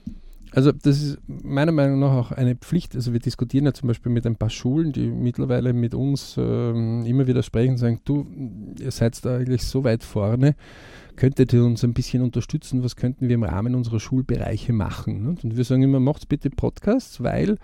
Also 0.55 0.71
das 0.71 1.01
ist 1.01 1.17
meiner 1.27 1.71
Meinung 1.71 1.99
nach 1.99 2.11
auch 2.11 2.31
eine 2.31 2.55
Pflicht. 2.55 2.95
Also 2.95 3.11
wir 3.11 3.19
diskutieren 3.19 3.65
ja 3.65 3.73
zum 3.73 3.87
Beispiel 3.87 4.11
mit 4.11 4.25
ein 4.27 4.35
paar 4.35 4.51
Schulen, 4.51 4.91
die 4.91 5.07
mittlerweile 5.07 5.73
mit 5.73 5.95
uns 5.95 6.37
ähm, 6.37 7.03
immer 7.07 7.25
wieder 7.25 7.41
sprechen 7.41 7.71
und 7.71 7.77
sagen, 7.77 8.01
du, 8.05 8.27
ihr 8.79 8.91
seid 8.91 9.25
da 9.25 9.37
eigentlich 9.37 9.63
so 9.63 9.83
weit 9.83 10.03
vorne, 10.03 10.55
könntet 11.15 11.53
ihr 11.53 11.63
uns 11.63 11.83
ein 11.83 11.95
bisschen 11.95 12.21
unterstützen, 12.21 12.83
was 12.83 12.95
könnten 12.95 13.29
wir 13.29 13.35
im 13.35 13.43
Rahmen 13.43 13.73
unserer 13.73 13.99
Schulbereiche 13.99 14.73
machen? 14.73 15.27
Und 15.27 15.57
wir 15.57 15.63
sagen 15.63 15.81
immer, 15.81 15.99
macht 15.99 16.29
bitte 16.29 16.51
Podcasts, 16.51 17.23
weil 17.23 17.57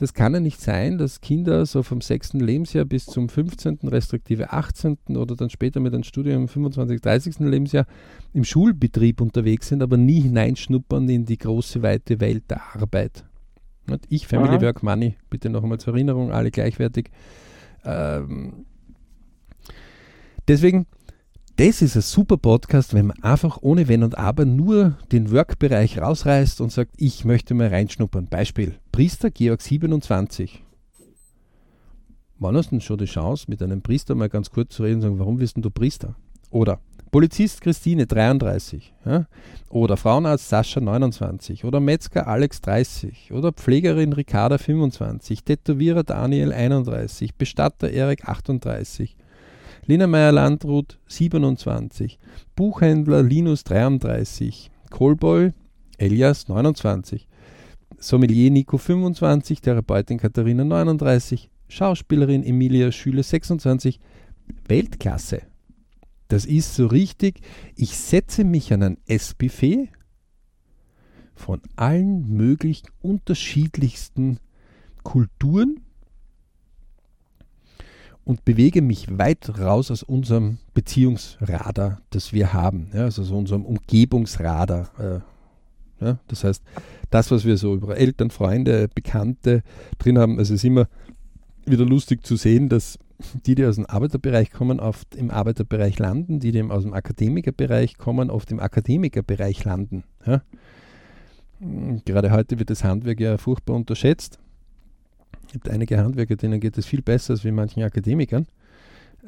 das 0.00 0.14
kann 0.14 0.32
ja 0.32 0.40
nicht 0.40 0.62
sein, 0.62 0.96
dass 0.96 1.20
Kinder 1.20 1.66
so 1.66 1.82
vom 1.82 2.00
sechsten 2.00 2.40
Lebensjahr 2.40 2.86
bis 2.86 3.04
zum 3.04 3.28
15., 3.28 3.80
respektive 3.84 4.50
18. 4.50 4.96
oder 5.10 5.36
dann 5.36 5.50
später 5.50 5.78
mit 5.78 5.92
einem 5.92 6.04
Studium 6.04 6.42
im 6.42 6.48
25., 6.48 7.02
30. 7.02 7.40
Lebensjahr 7.40 7.84
im 8.32 8.44
Schulbetrieb 8.44 9.20
unterwegs 9.20 9.68
sind, 9.68 9.82
aber 9.82 9.98
nie 9.98 10.22
hineinschnuppern 10.22 11.06
in 11.10 11.26
die 11.26 11.36
große, 11.36 11.82
weite 11.82 12.18
Welt 12.18 12.44
der 12.48 12.62
Arbeit. 12.74 13.26
Und 13.90 14.00
ich, 14.08 14.26
Family 14.26 14.54
Aha. 14.54 14.62
Work 14.62 14.82
Money, 14.82 15.16
bitte 15.28 15.50
noch 15.50 15.62
einmal 15.62 15.78
zur 15.78 15.92
Erinnerung, 15.92 16.32
alle 16.32 16.50
gleichwertig. 16.50 17.10
Ähm, 17.84 18.64
deswegen 20.48 20.86
das 21.60 21.82
ist 21.82 21.94
ein 21.94 22.00
super 22.00 22.38
Podcast, 22.38 22.94
wenn 22.94 23.08
man 23.08 23.22
einfach 23.22 23.58
ohne 23.60 23.86
Wenn 23.86 24.02
und 24.02 24.16
Aber 24.16 24.46
nur 24.46 24.96
den 25.12 25.30
Work-Bereich 25.30 25.98
rausreißt 25.98 26.62
und 26.62 26.72
sagt, 26.72 26.92
ich 26.96 27.26
möchte 27.26 27.52
mal 27.52 27.68
reinschnuppern. 27.68 28.28
Beispiel, 28.28 28.76
Priester 28.92 29.30
Georg 29.30 29.60
27. 29.60 30.64
Wann 32.38 32.56
hast 32.56 32.68
du 32.68 32.76
denn 32.76 32.80
schon 32.80 32.96
die 32.96 33.04
Chance, 33.04 33.44
mit 33.48 33.62
einem 33.62 33.82
Priester 33.82 34.14
mal 34.14 34.30
ganz 34.30 34.48
kurz 34.48 34.74
zu 34.74 34.84
reden 34.84 34.96
und 34.96 35.02
sagen, 35.02 35.18
warum 35.18 35.36
bist 35.36 35.56
denn 35.56 35.62
du 35.62 35.68
Priester? 35.68 36.14
Oder 36.48 36.80
Polizist 37.10 37.60
Christine 37.60 38.06
33. 38.06 38.94
Ja? 39.04 39.26
Oder 39.68 39.98
Frauenarzt 39.98 40.48
Sascha 40.48 40.80
29. 40.80 41.66
Oder 41.66 41.80
Metzger 41.80 42.26
Alex 42.26 42.62
30. 42.62 43.32
Oder 43.34 43.52
Pflegerin 43.52 44.14
Ricarda 44.14 44.56
25. 44.56 45.44
Tätowierer 45.44 46.04
Daniel 46.04 46.54
31. 46.54 47.34
Bestatter 47.34 47.90
Erik 47.90 48.26
38. 48.26 49.14
Lena 49.86 50.06
Meyer-Landrut 50.06 50.98
27, 51.06 52.18
Buchhändler 52.54 53.22
Linus 53.22 53.64
33, 53.64 54.70
Kohlboy 54.90 55.52
Elias 55.98 56.48
29, 56.48 57.28
Sommelier 57.98 58.50
Nico 58.50 58.78
25, 58.78 59.60
Therapeutin 59.60 60.18
Katharina 60.18 60.64
39, 60.64 61.50
Schauspielerin 61.68 62.42
Emilia 62.42 62.92
Schüle 62.92 63.22
26, 63.22 64.00
Weltklasse. 64.66 65.42
Das 66.28 66.46
ist 66.46 66.74
so 66.74 66.86
richtig. 66.86 67.40
Ich 67.74 67.96
setze 67.96 68.44
mich 68.44 68.72
an 68.72 68.82
ein 68.82 68.98
Essbuffet 69.06 69.88
von 71.34 71.60
allen 71.76 72.28
möglichen 72.28 72.88
unterschiedlichsten 73.00 74.38
Kulturen 75.02 75.80
und 78.24 78.44
bewege 78.44 78.82
mich 78.82 79.18
weit 79.18 79.58
raus 79.58 79.90
aus 79.90 80.02
unserem 80.02 80.58
Beziehungsradar, 80.74 82.00
das 82.10 82.32
wir 82.32 82.52
haben, 82.52 82.90
ja, 82.94 83.04
also 83.04 83.22
so 83.22 83.36
unserem 83.36 83.64
Umgebungsradar. 83.64 84.90
Äh, 84.98 86.04
ja, 86.04 86.18
das 86.28 86.44
heißt, 86.44 86.62
das, 87.10 87.30
was 87.30 87.44
wir 87.44 87.56
so 87.56 87.74
über 87.74 87.96
Eltern, 87.96 88.30
Freunde, 88.30 88.88
Bekannte 88.94 89.62
drin 89.98 90.18
haben, 90.18 90.38
also 90.38 90.54
es 90.54 90.60
ist 90.60 90.64
immer 90.64 90.86
wieder 91.66 91.84
lustig 91.84 92.24
zu 92.26 92.36
sehen, 92.36 92.68
dass 92.68 92.98
die, 93.46 93.54
die 93.54 93.66
aus 93.66 93.76
dem 93.76 93.86
Arbeiterbereich 93.86 94.50
kommen, 94.50 94.80
oft 94.80 95.14
im 95.14 95.30
Arbeiterbereich 95.30 95.98
landen, 95.98 96.40
die, 96.40 96.52
die 96.52 96.62
aus 96.62 96.84
dem 96.84 96.94
Akademikerbereich 96.94 97.98
kommen, 97.98 98.30
oft 98.30 98.50
im 98.50 98.60
Akademikerbereich 98.60 99.64
landen. 99.64 100.04
Ja. 100.26 100.42
Gerade 102.06 102.30
heute 102.30 102.58
wird 102.58 102.70
das 102.70 102.84
Handwerk 102.84 103.20
ja 103.20 103.36
furchtbar 103.36 103.76
unterschätzt. 103.76 104.38
Es 105.46 105.52
gibt 105.52 105.68
einige 105.68 105.98
Handwerker, 105.98 106.36
denen 106.36 106.60
geht 106.60 106.78
es 106.78 106.86
viel 106.86 107.02
besser 107.02 107.32
als 107.32 107.44
wie 107.44 107.50
manchen 107.50 107.82
Akademikern. 107.82 108.46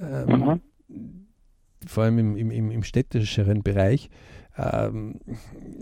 Ähm, 0.01 0.29
mhm. 0.29 0.61
Vor 1.87 2.05
allem 2.05 2.37
im, 2.37 2.51
im, 2.51 2.71
im 2.71 2.83
städtischeren 2.83 3.63
Bereich. 3.63 4.09
Ähm, 4.57 5.21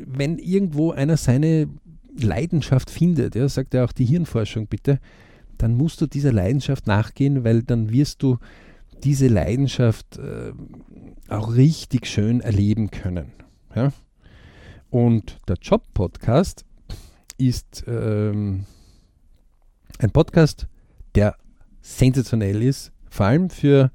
wenn 0.07 0.39
irgendwo 0.39 0.93
einer 0.93 1.17
seine 1.17 1.69
Leidenschaft 2.17 2.91
findet, 2.91 3.35
ja, 3.35 3.49
sagt 3.49 3.75
ja 3.75 3.85
auch 3.85 3.93
die 3.93 4.05
Hirnforschung 4.05 4.67
bitte, 4.67 4.99
dann 5.59 5.75
musst 5.75 6.01
du 6.01 6.07
dieser 6.07 6.33
Leidenschaft 6.33 6.87
nachgehen, 6.87 7.45
weil 7.45 7.63
dann 7.63 7.91
wirst 7.91 8.23
du 8.23 8.39
diese 9.05 9.29
Leidenschaft 9.29 10.19
äh, 10.19 10.53
auch 11.29 11.55
richtig 11.55 12.07
schön 12.07 12.41
erleben 12.41 12.91
können. 12.91 13.33
Ja? 13.75 13.93
Und 14.91 15.39
der 15.49 15.57
Job-Podcast 15.61 16.65
ist 17.39 17.85
ähm, 17.87 18.65
ein 20.01 20.11
Podcast, 20.11 20.67
der 21.15 21.37
sensationell 21.83 22.63
ist, 22.63 22.93
vor 23.09 23.27
allem 23.27 23.51
für 23.51 23.91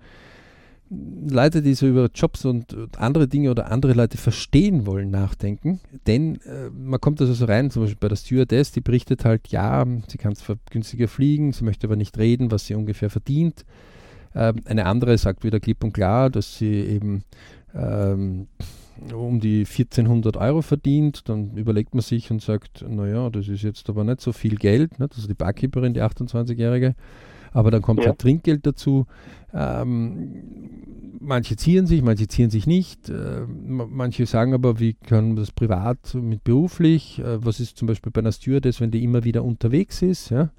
Leute, 0.89 1.63
die 1.63 1.74
so 1.74 1.88
über 1.88 2.09
Jobs 2.13 2.45
und 2.45 2.75
andere 2.97 3.27
Dinge 3.27 3.50
oder 3.50 3.71
andere 3.71 3.93
Leute 3.93 4.17
verstehen 4.17 4.85
wollen, 4.85 5.09
nachdenken. 5.09 5.79
Denn 6.05 6.35
äh, 6.41 6.69
man 6.69 7.01
kommt 7.01 7.19
also 7.21 7.33
so 7.33 7.45
rein, 7.45 7.71
zum 7.71 7.83
Beispiel 7.83 7.97
bei 8.00 8.07
der 8.07 8.15
Stewardess, 8.15 8.71
die 8.71 8.81
berichtet 8.81 9.25
halt, 9.25 9.47
ja, 9.47 9.83
sie 10.07 10.17
kann 10.17 10.35
zwar 10.35 10.57
günstiger 10.69 11.07
fliegen, 11.07 11.53
sie 11.53 11.63
möchte 11.63 11.88
aber 11.88 11.95
nicht 11.95 12.17
reden, 12.19 12.51
was 12.51 12.67
sie 12.67 12.75
ungefähr 12.75 13.09
verdient. 13.09 13.65
Äh, 14.35 14.53
eine 14.65 14.85
andere 14.85 15.17
sagt 15.17 15.43
wieder 15.43 15.59
klipp 15.59 15.83
und 15.83 15.93
klar, 15.93 16.29
dass 16.29 16.57
sie 16.57 16.81
eben 16.81 17.24
ähm, 17.74 18.47
um 19.13 19.39
die 19.39 19.59
1400 19.59 20.37
Euro 20.37 20.61
verdient, 20.61 21.27
dann 21.29 21.55
überlegt 21.57 21.93
man 21.93 22.01
sich 22.01 22.31
und 22.31 22.41
sagt, 22.41 22.85
naja, 22.87 23.29
das 23.29 23.47
ist 23.47 23.63
jetzt 23.63 23.89
aber 23.89 24.03
nicht 24.03 24.21
so 24.21 24.31
viel 24.31 24.55
Geld, 24.55 24.99
ne? 24.99 25.07
das 25.07 25.19
ist 25.19 25.29
die 25.29 25.35
Barkeeperin, 25.35 25.93
die 25.93 26.01
28-Jährige, 26.01 26.95
aber 27.51 27.71
dann 27.71 27.81
kommt 27.81 28.01
ja. 28.01 28.07
halt 28.07 28.19
Trinkgeld 28.19 28.65
dazu. 28.65 29.05
Ähm, 29.53 30.43
manche 31.21 31.55
ziehen 31.55 31.87
sich, 31.87 32.01
manche 32.01 32.27
ziehen 32.27 32.49
sich 32.49 32.67
nicht. 32.67 33.09
Äh, 33.09 33.45
manche 33.47 34.25
sagen 34.25 34.53
aber, 34.53 34.79
wie 34.79 34.93
kann 34.93 35.27
man 35.27 35.35
das 35.37 35.51
privat 35.51 36.13
mit 36.15 36.43
beruflich? 36.43 37.19
Äh, 37.19 37.43
was 37.45 37.59
ist 37.59 37.77
zum 37.77 37.87
Beispiel 37.87 38.11
bei 38.11 38.19
einer 38.19 38.31
Stewardess, 38.31 38.81
wenn 38.81 38.91
die 38.91 39.03
immer 39.03 39.23
wieder 39.23 39.43
unterwegs 39.43 40.01
ist? 40.01 40.29
Ja? 40.29 40.49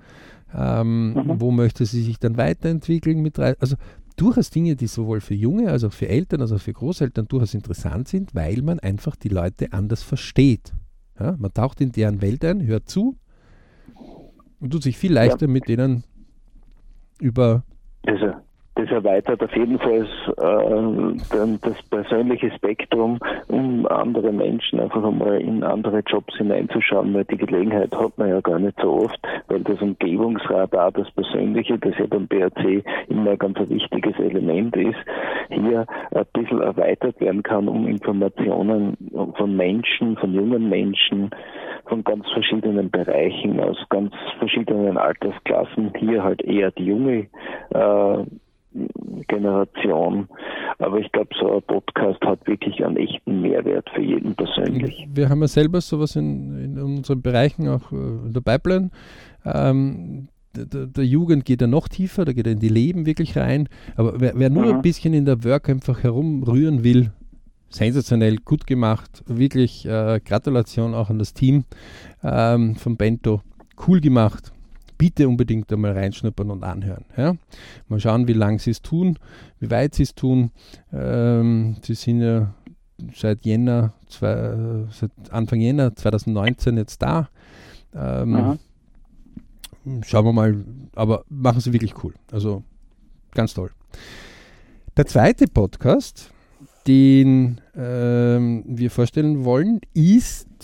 Ähm, 0.54 1.12
mhm. 1.12 1.40
Wo 1.40 1.50
möchte 1.50 1.84
sie 1.84 2.02
sich 2.02 2.18
dann 2.18 2.36
weiterentwickeln? 2.36 3.20
Mit 3.20 3.38
also 3.38 3.76
durchaus 4.16 4.50
Dinge, 4.50 4.76
die 4.76 4.86
sowohl 4.86 5.20
für 5.20 5.34
Junge 5.34 5.70
als 5.70 5.84
auch 5.84 5.92
für 5.92 6.08
Eltern, 6.08 6.40
als 6.40 6.52
auch 6.52 6.60
für 6.60 6.72
Großeltern 6.72 7.28
durchaus 7.28 7.54
interessant 7.54 8.08
sind, 8.08 8.34
weil 8.34 8.62
man 8.62 8.80
einfach 8.80 9.16
die 9.16 9.28
Leute 9.28 9.72
anders 9.72 10.02
versteht. 10.02 10.72
Ja, 11.18 11.36
man 11.38 11.52
taucht 11.52 11.80
in 11.80 11.92
deren 11.92 12.20
Welt 12.20 12.44
ein, 12.44 12.66
hört 12.66 12.88
zu 12.88 13.16
und 14.60 14.70
tut 14.70 14.82
sich 14.82 14.98
viel 14.98 15.12
leichter 15.12 15.46
ja. 15.46 15.52
mit 15.52 15.68
denen 15.68 16.04
über 17.20 17.64
also, 18.06 18.32
das 18.76 18.90
erweitert 18.90 19.42
auf 19.42 19.54
jeden 19.56 19.78
Fall 19.78 20.06
äh, 20.36 21.56
das 21.62 21.82
persönliche 21.90 22.50
Spektrum, 22.52 23.18
um 23.48 23.86
andere 23.86 24.32
Menschen 24.32 24.80
einfach 24.80 25.02
einmal 25.02 25.40
in 25.40 25.64
andere 25.64 26.00
Jobs 26.06 26.36
hineinzuschauen, 26.36 27.12
weil 27.14 27.24
die 27.24 27.38
Gelegenheit 27.38 27.94
hat 27.96 28.16
man 28.18 28.28
ja 28.28 28.40
gar 28.40 28.58
nicht 28.58 28.78
so 28.80 29.04
oft, 29.04 29.18
weil 29.48 29.60
das 29.60 29.80
Umgebungsradar, 29.80 30.92
das 30.92 31.10
Persönliche, 31.12 31.78
das 31.78 31.96
ja 31.98 32.06
beim 32.06 32.26
BRC 32.26 32.84
immer 33.08 33.30
ein 33.30 33.38
ganz 33.38 33.58
wichtiges 33.68 34.18
Element 34.18 34.76
ist, 34.76 34.98
hier 35.48 35.86
ein 36.14 36.26
bisschen 36.34 36.60
erweitert 36.60 37.18
werden 37.20 37.42
kann, 37.42 37.68
um 37.68 37.88
Informationen 37.88 38.96
von 39.36 39.56
Menschen, 39.56 40.16
von 40.18 40.34
jungen 40.34 40.68
Menschen, 40.68 41.30
von 41.86 42.04
ganz 42.04 42.28
verschiedenen 42.30 42.90
Bereichen, 42.90 43.58
aus 43.60 43.78
ganz 43.88 44.12
verschiedenen 44.38 44.98
Altersklassen, 44.98 45.92
hier 45.98 46.22
halt 46.22 46.42
eher 46.42 46.70
die 46.72 46.86
junge 46.86 47.26
äh, 47.70 48.24
Generation. 49.28 50.28
Aber 50.78 50.98
ich 50.98 51.10
glaube, 51.12 51.30
so 51.38 51.56
ein 51.56 51.62
Podcast 51.62 52.20
hat 52.22 52.46
wirklich 52.46 52.84
einen 52.84 52.96
echten 52.96 53.42
Mehrwert 53.42 53.88
für 53.94 54.02
jeden 54.02 54.34
persönlich. 54.34 55.06
Wir 55.12 55.28
haben 55.28 55.40
ja 55.40 55.48
selber 55.48 55.80
sowas 55.80 56.16
in, 56.16 56.56
in 56.62 56.78
unseren 56.78 57.22
Bereichen, 57.22 57.68
auch 57.68 57.92
äh, 57.92 57.96
in 57.96 58.32
der 58.32 58.40
Pipeline. 58.40 58.90
Ähm, 59.44 60.28
der, 60.54 60.86
der, 60.86 61.04
Jugend 61.04 61.44
geht 61.44 61.60
er 61.60 61.66
noch 61.66 61.88
tiefer, 61.88 62.24
da 62.24 62.32
geht 62.32 62.46
er 62.46 62.52
in 62.52 62.60
die 62.60 62.68
Leben 62.68 63.04
wirklich 63.04 63.36
rein. 63.36 63.68
Aber 63.96 64.20
wer, 64.20 64.32
wer 64.36 64.50
nur 64.50 64.64
mhm. 64.64 64.76
ein 64.76 64.82
bisschen 64.82 65.12
in 65.12 65.24
der 65.24 65.44
Work 65.44 65.68
einfach 65.68 66.02
herumrühren 66.02 66.82
will, 66.82 67.12
sensationell, 67.68 68.36
gut 68.36 68.66
gemacht. 68.66 69.22
Wirklich 69.26 69.86
äh, 69.86 70.20
Gratulation 70.24 70.94
auch 70.94 71.10
an 71.10 71.18
das 71.18 71.34
Team 71.34 71.64
ähm, 72.22 72.76
von 72.76 72.96
Bento. 72.96 73.42
Cool 73.86 74.00
gemacht 74.00 74.52
bitte 74.98 75.28
unbedingt 75.28 75.72
einmal 75.72 75.92
reinschnuppern 75.92 76.50
und 76.50 76.64
anhören. 76.64 77.04
Ja? 77.16 77.34
Mal 77.88 78.00
schauen, 78.00 78.28
wie 78.28 78.32
lange 78.32 78.58
sie 78.58 78.70
es 78.70 78.82
tun, 78.82 79.18
wie 79.60 79.70
weit 79.70 79.94
sie 79.94 80.04
es 80.04 80.14
tun. 80.14 80.50
Ähm, 80.92 81.76
sie 81.82 81.94
sind 81.94 82.20
ja 82.20 82.54
seit 83.14 83.44
Jänner, 83.44 83.92
zwei, 84.08 84.86
seit 84.90 85.10
Anfang 85.30 85.60
Jänner 85.60 85.94
2019 85.94 86.76
jetzt 86.76 87.02
da. 87.02 87.28
Ähm, 87.94 88.58
schauen 90.02 90.24
wir 90.24 90.32
mal, 90.32 90.64
aber 90.94 91.24
machen 91.28 91.60
sie 91.60 91.72
wirklich 91.72 92.02
cool. 92.02 92.14
Also 92.30 92.62
ganz 93.32 93.54
toll. 93.54 93.70
Der 94.96 95.06
zweite 95.06 95.46
Podcast, 95.46 96.30
den 96.86 97.60
ähm, 97.74 98.64
wir 98.66 98.90
vorstellen 98.90 99.44
wollen, 99.44 99.80
ist 99.92 100.55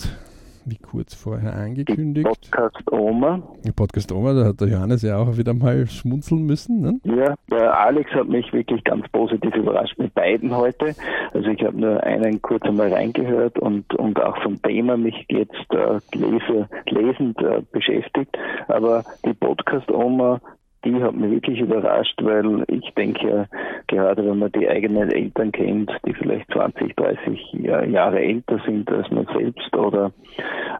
wie 0.65 0.77
kurz 0.77 1.13
vorher 1.13 1.53
angekündigt. 1.53 2.25
Podcast 2.25 2.91
Oma. 2.91 3.41
Podcast 3.75 4.11
Oma, 4.11 4.33
da 4.33 4.45
hat 4.45 4.61
der 4.61 4.67
Johannes 4.69 5.01
ja 5.01 5.17
auch 5.17 5.37
wieder 5.37 5.53
mal 5.53 5.87
schmunzeln 5.87 6.45
müssen. 6.45 6.81
Ne? 6.81 6.99
Ja, 7.03 7.35
der 7.51 7.79
Alex 7.79 8.11
hat 8.11 8.27
mich 8.27 8.51
wirklich 8.53 8.83
ganz 8.83 9.07
positiv 9.09 9.53
überrascht 9.55 9.97
mit 9.97 10.13
beiden 10.13 10.55
heute. 10.55 10.95
Also 11.33 11.49
ich 11.49 11.63
habe 11.63 11.79
nur 11.79 12.03
einen 12.03 12.41
kurz 12.41 12.63
einmal 12.63 12.93
reingehört 12.93 13.59
und, 13.59 13.93
und 13.95 14.21
auch 14.21 14.41
vom 14.41 14.61
Thema 14.61 14.97
mich 14.97 15.25
jetzt 15.29 15.71
äh, 15.71 15.99
lese, 16.15 16.67
lesend 16.87 17.39
äh, 17.41 17.61
beschäftigt. 17.71 18.37
Aber 18.67 19.03
die 19.25 19.33
Podcast 19.33 19.89
Oma 19.91 20.39
die 20.85 21.01
hat 21.01 21.15
mich 21.15 21.31
wirklich 21.31 21.59
überrascht, 21.59 22.19
weil 22.21 22.63
ich 22.67 22.93
denke, 22.95 23.47
gerade 23.87 24.25
wenn 24.25 24.39
man 24.39 24.51
die 24.51 24.67
eigenen 24.67 25.11
Eltern 25.11 25.51
kennt, 25.51 25.91
die 26.05 26.13
vielleicht 26.13 26.51
20, 26.51 26.95
30 26.95 27.53
Jahre 27.89 28.19
älter 28.19 28.59
sind 28.65 28.89
als 28.91 29.09
man 29.11 29.27
selbst 29.35 29.75
oder 29.75 30.11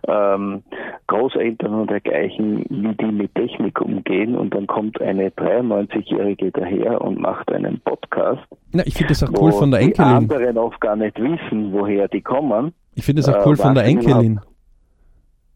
ähm, 0.07 0.63
Großeltern 1.07 1.73
und 1.73 1.89
dergleichen, 1.89 2.65
wie 2.69 2.95
die 2.95 3.11
mit 3.11 3.33
Technik 3.35 3.79
umgehen 3.81 4.35
und 4.35 4.53
dann 4.53 4.67
kommt 4.67 5.01
eine 5.01 5.29
93-Jährige 5.29 6.51
daher 6.51 7.01
und 7.01 7.19
macht 7.19 7.51
einen 7.51 7.79
Podcast. 7.81 8.43
Na, 8.73 8.83
ich 8.85 8.95
finde 8.95 9.09
das 9.09 9.23
auch 9.23 9.41
cool 9.41 9.51
von 9.51 9.71
der 9.71 9.81
Enkelin. 9.81 10.27
Die 10.27 10.35
anderen 10.35 10.57
oft 10.57 10.79
gar 10.81 10.95
nicht 10.95 11.19
wissen, 11.19 11.71
woher 11.71 12.07
die 12.07 12.21
kommen. 12.21 12.73
Ich 12.95 13.05
finde 13.05 13.21
das 13.21 13.33
auch 13.33 13.45
cool 13.45 13.53
äh, 13.53 13.57
von 13.57 13.75
der 13.75 13.85
Enkelin. 13.85 14.39
Hat. 14.39 14.52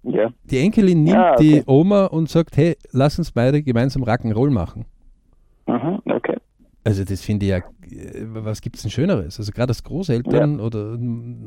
Ja. 0.08 0.30
Die 0.46 0.60
Enkelin 0.60 1.04
nimmt 1.04 1.18
ja, 1.18 1.34
okay. 1.34 1.44
die 1.44 1.64
Oma 1.66 2.06
und 2.06 2.30
sagt, 2.30 2.58
hey, 2.58 2.78
lass 2.92 3.20
uns 3.20 3.32
beide 3.32 3.62
gemeinsam 3.62 4.04
Rock'n'Roll 4.04 4.52
machen. 4.52 4.86
Mhm, 5.68 6.00
okay. 6.06 6.38
Also 6.84 7.04
das 7.04 7.22
finde 7.22 7.46
ich 7.46 7.50
ja, 7.50 7.58
äh, 7.58 8.24
was 8.28 8.62
gibt 8.62 8.78
es 8.78 8.84
denn 8.84 8.92
Schöneres? 8.92 9.38
Also 9.38 9.52
gerade 9.52 9.72
als 9.72 9.84
Großeltern 9.84 10.60
ja. 10.60 10.64
oder 10.64 10.98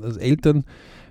als 0.04 0.18
Eltern 0.18 0.64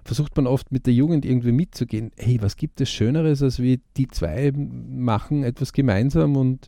versucht 0.05 0.37
man 0.37 0.45
oft 0.45 0.71
mit 0.71 0.85
der 0.85 0.93
Jugend 0.93 1.25
irgendwie 1.25 1.51
mitzugehen. 1.51 2.11
Hey, 2.15 2.37
was 2.39 2.55
gibt 2.55 2.79
es 2.81 2.91
Schöneres, 2.91 3.41
als 3.41 3.59
wie 3.59 3.81
die 3.97 4.07
zwei 4.07 4.51
machen 4.53 5.43
etwas 5.43 5.73
gemeinsam 5.73 6.35
und 6.37 6.67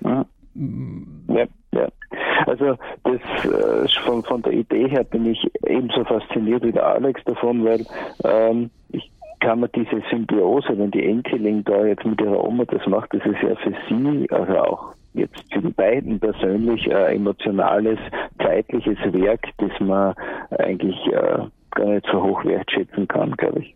mhm. 0.00 1.24
ja, 1.28 1.44
ja. 1.74 1.88
Also 2.46 2.76
das 3.04 3.44
äh, 3.44 4.00
von, 4.04 4.22
von 4.22 4.40
der 4.40 4.52
Idee 4.52 4.88
her 4.88 5.04
bin 5.04 5.26
ich 5.26 5.46
ebenso 5.66 6.04
fasziniert 6.04 6.62
wie 6.62 6.72
der 6.72 6.86
Alex 6.86 7.22
davon, 7.24 7.64
weil 7.64 7.84
ähm, 8.24 8.70
ich 8.90 9.10
kann 9.40 9.60
man 9.60 9.70
diese 9.74 10.02
Symbiose, 10.10 10.78
wenn 10.78 10.90
die 10.90 11.04
Enkelin 11.04 11.64
da 11.64 11.84
jetzt 11.84 12.04
mit 12.04 12.20
ihrer 12.20 12.42
Oma 12.42 12.64
das 12.64 12.86
macht, 12.86 13.12
das 13.12 13.24
ist 13.24 13.42
ja 13.42 13.54
für 13.56 13.74
sie, 13.88 14.30
also 14.30 14.58
auch 14.58 14.94
jetzt 15.14 15.42
für 15.52 15.60
die 15.60 15.72
beiden 15.72 16.20
persönlich 16.20 16.94
ein 16.94 17.16
emotionales, 17.16 17.98
zeitliches 18.38 18.98
Werk, 19.12 19.46
das 19.58 19.70
man 19.80 20.14
eigentlich 20.50 20.96
äh, 21.06 21.38
gar 21.70 21.86
nicht 21.86 22.06
so 22.10 22.22
hoch 22.22 22.44
wertschätzen 22.44 23.08
kann, 23.08 23.32
glaube 23.32 23.60
ich. 23.60 23.74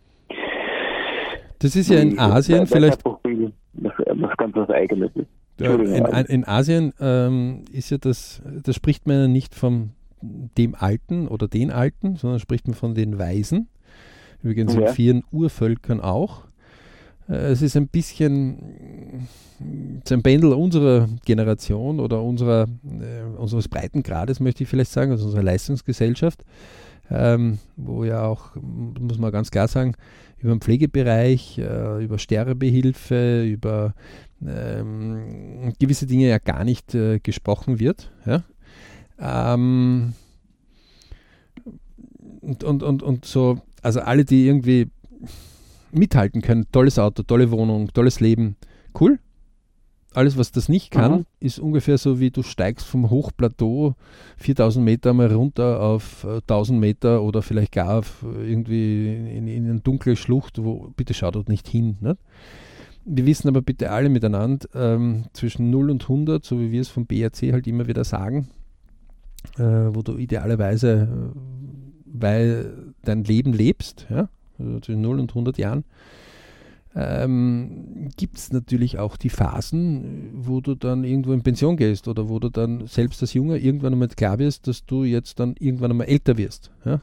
Das 1.58 1.76
ist 1.76 1.90
ja 1.90 2.00
in 2.00 2.18
Asien 2.18 2.66
vielleicht. 2.66 3.04
Was 3.04 4.36
ganz 4.36 4.56
was 4.56 4.70
Eigenes 4.70 5.10
ist. 5.14 5.28
In, 5.58 6.06
in, 6.06 6.48
Asien 6.48 6.92
ähm, 7.00 7.64
ist 7.70 7.90
ja 7.90 7.98
das, 7.98 8.42
da 8.64 8.72
spricht 8.72 9.06
man 9.06 9.16
ja 9.16 9.28
nicht 9.28 9.54
von 9.54 9.90
dem 10.22 10.74
Alten 10.74 11.28
oder 11.28 11.48
den 11.48 11.70
Alten, 11.70 12.16
sondern 12.16 12.40
spricht 12.40 12.66
man 12.66 12.74
von 12.74 12.94
den 12.94 13.18
Weisen. 13.18 13.68
Übrigens 14.42 14.74
ja. 14.74 14.88
in 14.88 14.94
vielen 14.94 15.22
Urvölkern 15.30 16.00
auch. 16.00 16.44
Äh, 17.28 17.52
es 17.52 17.62
ist 17.62 17.76
ein 17.76 17.88
bisschen 17.88 19.28
ein 19.60 20.22
Pendel 20.22 20.52
unserer 20.52 21.08
Generation 21.24 22.00
oder 22.00 22.22
unserer, 22.22 22.66
äh, 22.84 23.22
unseres 23.36 23.68
Breitengrades, 23.68 24.40
möchte 24.40 24.62
ich 24.62 24.68
vielleicht 24.68 24.90
sagen, 24.90 25.12
also 25.12 25.26
unserer 25.26 25.42
Leistungsgesellschaft, 25.42 26.44
ähm, 27.10 27.58
wo 27.76 28.04
ja 28.04 28.24
auch, 28.24 28.54
muss 28.56 29.18
man 29.18 29.32
ganz 29.32 29.50
klar 29.50 29.68
sagen, 29.68 29.94
über 30.38 30.54
den 30.54 30.60
Pflegebereich, 30.60 31.58
äh, 31.58 32.02
über 32.02 32.18
Sterbehilfe, 32.18 33.44
über 33.44 33.94
ähm, 34.46 35.74
gewisse 35.78 36.06
Dinge 36.06 36.28
ja 36.28 36.38
gar 36.38 36.64
nicht 36.64 36.94
äh, 36.94 37.18
gesprochen 37.18 37.78
wird. 37.78 38.10
Ja? 38.24 38.42
Ähm, 39.20 40.14
und, 42.40 42.64
und, 42.64 42.82
und, 42.82 43.02
und 43.02 43.24
so 43.26 43.60
also 43.82 44.00
alle, 44.00 44.24
die 44.24 44.46
irgendwie 44.46 44.88
mithalten 45.92 46.42
können, 46.42 46.66
tolles 46.72 46.98
Auto, 46.98 47.22
tolle 47.22 47.50
Wohnung, 47.50 47.92
tolles 47.92 48.20
Leben, 48.20 48.56
cool. 49.00 49.18
Alles, 50.12 50.36
was 50.36 50.50
das 50.50 50.68
nicht 50.68 50.90
kann, 50.90 51.12
mhm. 51.12 51.26
ist 51.38 51.60
ungefähr 51.60 51.96
so, 51.96 52.18
wie 52.18 52.32
du 52.32 52.42
steigst 52.42 52.84
vom 52.84 53.10
Hochplateau 53.10 53.94
4000 54.38 54.84
Meter 54.84 55.12
mal 55.14 55.32
runter 55.32 55.80
auf 55.80 56.24
1000 56.24 56.76
äh, 56.76 56.80
Meter 56.80 57.22
oder 57.22 57.42
vielleicht 57.42 57.70
gar 57.70 58.00
auf 58.00 58.24
äh, 58.24 58.50
irgendwie 58.50 59.06
in, 59.06 59.46
in 59.46 59.70
eine 59.70 59.80
dunkle 59.80 60.16
Schlucht, 60.16 60.64
wo 60.64 60.92
bitte 60.96 61.14
schau 61.14 61.30
dort 61.30 61.48
nicht 61.48 61.68
hin. 61.68 61.96
Ne? 62.00 62.16
Wir 63.04 63.24
wissen 63.24 63.46
aber 63.46 63.62
bitte 63.62 63.92
alle 63.92 64.08
miteinander, 64.08 64.66
ähm, 64.74 65.26
zwischen 65.32 65.70
0 65.70 65.92
und 65.92 66.02
100, 66.02 66.44
so 66.44 66.58
wie 66.58 66.72
wir 66.72 66.80
es 66.80 66.88
vom 66.88 67.06
BRC 67.06 67.52
halt 67.52 67.68
immer 67.68 67.86
wieder 67.86 68.02
sagen, 68.02 68.48
äh, 69.58 69.62
wo 69.62 70.02
du 70.02 70.16
idealerweise 70.16 71.08
äh, 71.08 71.38
weil 72.12 72.89
dein 73.04 73.24
Leben 73.24 73.52
lebst, 73.52 74.06
ja, 74.10 74.28
also 74.58 74.80
zwischen 74.80 75.00
0 75.00 75.20
und 75.20 75.30
100 75.30 75.58
Jahren, 75.58 75.84
ähm, 76.94 78.08
gibt 78.16 78.36
es 78.36 78.52
natürlich 78.52 78.98
auch 78.98 79.16
die 79.16 79.30
Phasen, 79.30 80.30
wo 80.34 80.60
du 80.60 80.74
dann 80.74 81.04
irgendwo 81.04 81.32
in 81.32 81.42
Pension 81.42 81.76
gehst 81.76 82.08
oder 82.08 82.28
wo 82.28 82.40
du 82.40 82.48
dann 82.48 82.86
selbst 82.86 83.22
als 83.22 83.34
Junger 83.34 83.56
irgendwann 83.56 83.92
einmal 83.92 84.08
klar 84.08 84.38
wirst, 84.38 84.66
dass 84.66 84.84
du 84.84 85.04
jetzt 85.04 85.38
dann 85.38 85.54
irgendwann 85.58 85.92
einmal 85.92 86.08
älter 86.08 86.36
wirst. 86.36 86.72
Ja? 86.84 87.00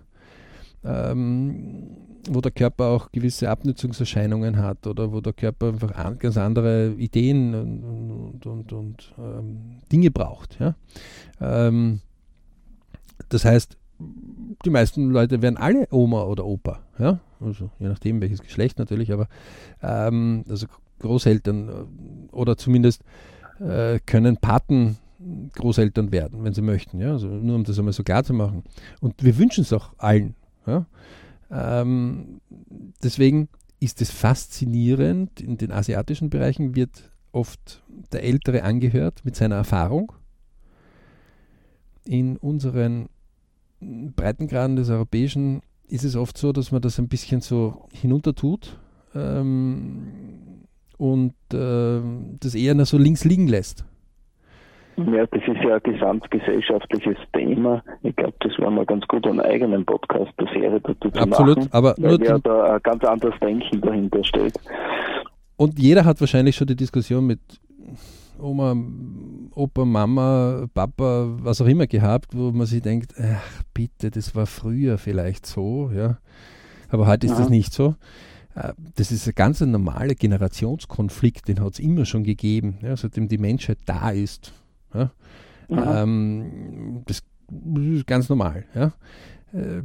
Ähm, 0.84 1.88
wo 2.30 2.42
der 2.42 2.52
Körper 2.52 2.88
auch 2.88 3.12
gewisse 3.14 3.50
Abnützungserscheinungen 3.50 4.58
hat 4.58 4.86
oder 4.88 5.14
wo 5.14 5.22
der 5.22 5.32
Körper 5.32 5.70
einfach 5.70 5.96
an, 5.96 6.20
ganz 6.20 6.36
andere 6.36 6.94
Ideen 6.98 7.56
und, 7.56 7.84
und, 7.84 8.46
und, 8.46 8.74
und 8.74 9.14
ähm, 9.18 9.80
Dinge 9.90 10.12
braucht. 10.12 10.60
Ja? 10.60 10.76
Ähm, 11.40 12.02
das 13.30 13.46
heißt, 13.46 13.78
die 14.00 14.70
meisten 14.70 15.10
Leute 15.10 15.42
werden 15.42 15.58
alle 15.58 15.88
Oma 15.92 16.24
oder 16.24 16.46
Opa, 16.46 16.80
ja, 17.00 17.20
also 17.40 17.72
je 17.80 17.88
nachdem 17.88 18.22
welches 18.22 18.42
Geschlecht 18.42 18.80
natürlich, 18.80 19.12
aber 19.12 19.28
ähm, 19.82 20.44
also 20.50 20.68
Großeltern 21.00 21.70
äh, 21.70 22.34
oder 22.34 22.58
zumindest 22.58 23.04
äh, 23.60 24.00
können 24.06 24.38
Paten 24.38 24.98
Großeltern 25.56 26.12
werden, 26.12 26.44
wenn 26.44 26.54
sie 26.54 26.62
möchten, 26.62 27.00
ja, 27.00 27.12
also 27.12 27.28
nur 27.28 27.56
um 27.56 27.64
das 27.64 27.80
einmal 27.80 27.94
so 27.94 28.04
klar 28.04 28.24
zu 28.24 28.34
machen. 28.34 28.64
Und 29.02 29.24
wir 29.24 29.38
wünschen 29.38 29.62
es 29.62 29.74
auch 29.74 29.94
allen, 29.98 30.36
ja. 30.66 30.86
Ähm, 31.50 32.42
deswegen 33.02 33.50
ist 33.80 34.02
es 34.02 34.12
faszinierend, 34.12 35.40
in 35.40 35.58
den 35.58 35.72
asiatischen 35.72 36.30
Bereichen 36.30 36.76
wird 36.76 37.12
oft 37.32 37.84
der 38.12 38.24
Ältere 38.24 38.64
angehört 38.64 39.24
mit 39.24 39.36
seiner 39.36 39.56
Erfahrung 39.56 40.12
in 42.06 42.38
unseren 42.38 43.10
Breitengraden 43.80 44.76
des 44.76 44.90
Europäischen 44.90 45.62
ist 45.88 46.04
es 46.04 46.16
oft 46.16 46.38
so, 46.38 46.52
dass 46.52 46.72
man 46.72 46.82
das 46.82 47.00
ein 47.00 47.08
bisschen 47.08 47.42
so 47.42 47.88
hinunter 47.92 48.36
tut 48.36 48.78
ähm, 49.16 50.64
und 50.98 51.34
äh, 51.54 52.02
das 52.40 52.56
eher 52.56 52.76
noch 52.76 52.86
so 52.86 52.98
links 52.98 53.24
liegen 53.24 53.48
lässt. 53.48 53.86
Ja, 54.98 55.28
das 55.28 55.42
ist 55.48 55.64
ja 55.64 55.76
ein 55.76 55.84
gesamtgesellschaftliches 55.84 57.18
Thema. 57.32 57.84
Ich 58.02 58.16
glaube, 58.16 58.34
das 58.40 58.52
war 58.58 58.72
mal 58.72 58.86
ganz 58.86 59.08
gut, 59.08 59.28
einen 59.28 59.40
eigenen 59.40 59.86
Podcast 59.86 60.32
der 60.40 60.48
Serie 60.48 60.82
dazu 60.82 61.12
zu 61.12 61.20
Absolut, 61.20 61.58
machen, 61.58 61.70
aber 61.72 61.94
weil 62.00 62.18
nur 62.18 62.26
ja 62.26 62.40
da 62.40 62.74
ein 62.74 62.80
ganz 62.82 63.04
anderes 63.04 63.40
Denken 63.40 63.80
dahinter 63.82 64.24
steht. 64.24 64.60
Und 65.56 65.78
jeder 65.78 66.04
hat 66.04 66.20
wahrscheinlich 66.20 66.56
schon 66.56 66.66
die 66.66 66.76
Diskussion 66.76 67.28
mit 67.28 67.40
Oma, 68.40 68.76
Opa, 69.56 69.86
Mama, 69.86 70.68
Papa, 70.74 71.38
was 71.42 71.62
auch 71.62 71.66
immer 71.68 71.88
gehabt, 71.88 72.36
wo 72.36 72.52
man 72.52 72.68
sich 72.68 72.82
denkt, 72.82 73.14
ach 73.20 73.64
bitte, 73.74 74.12
das 74.12 74.36
war 74.36 74.46
früher 74.46 74.98
vielleicht 74.98 75.46
so, 75.46 75.92
ja. 75.94 76.18
Aber 76.90 77.08
heute 77.08 77.26
ist 77.28 77.34
Ja. 77.34 77.40
das 77.40 77.50
nicht 77.50 77.74
so. 77.74 77.96
Äh, 78.56 78.74
Das 78.96 79.12
ist 79.12 79.28
ein 79.28 79.34
ganz 79.36 79.62
normaler 79.62 80.16
Generationskonflikt, 80.16 81.48
den 81.48 81.60
hat 81.62 81.74
es 81.74 81.80
immer 81.80 82.06
schon 82.06 82.24
gegeben, 82.24 82.78
ja, 82.82 82.96
seitdem 82.96 83.28
die 83.28 83.38
Menschheit 83.38 83.80
da 83.86 84.10
ist. 84.12 84.54
Ja. 84.94 85.12
Ja. 85.70 86.04
Ähm, 86.04 87.02
das 87.06 87.24
ist 87.80 88.08
ganz 88.08 88.30
normal. 88.30 88.66
Ja. 88.76 88.94
Äh, 89.54 89.82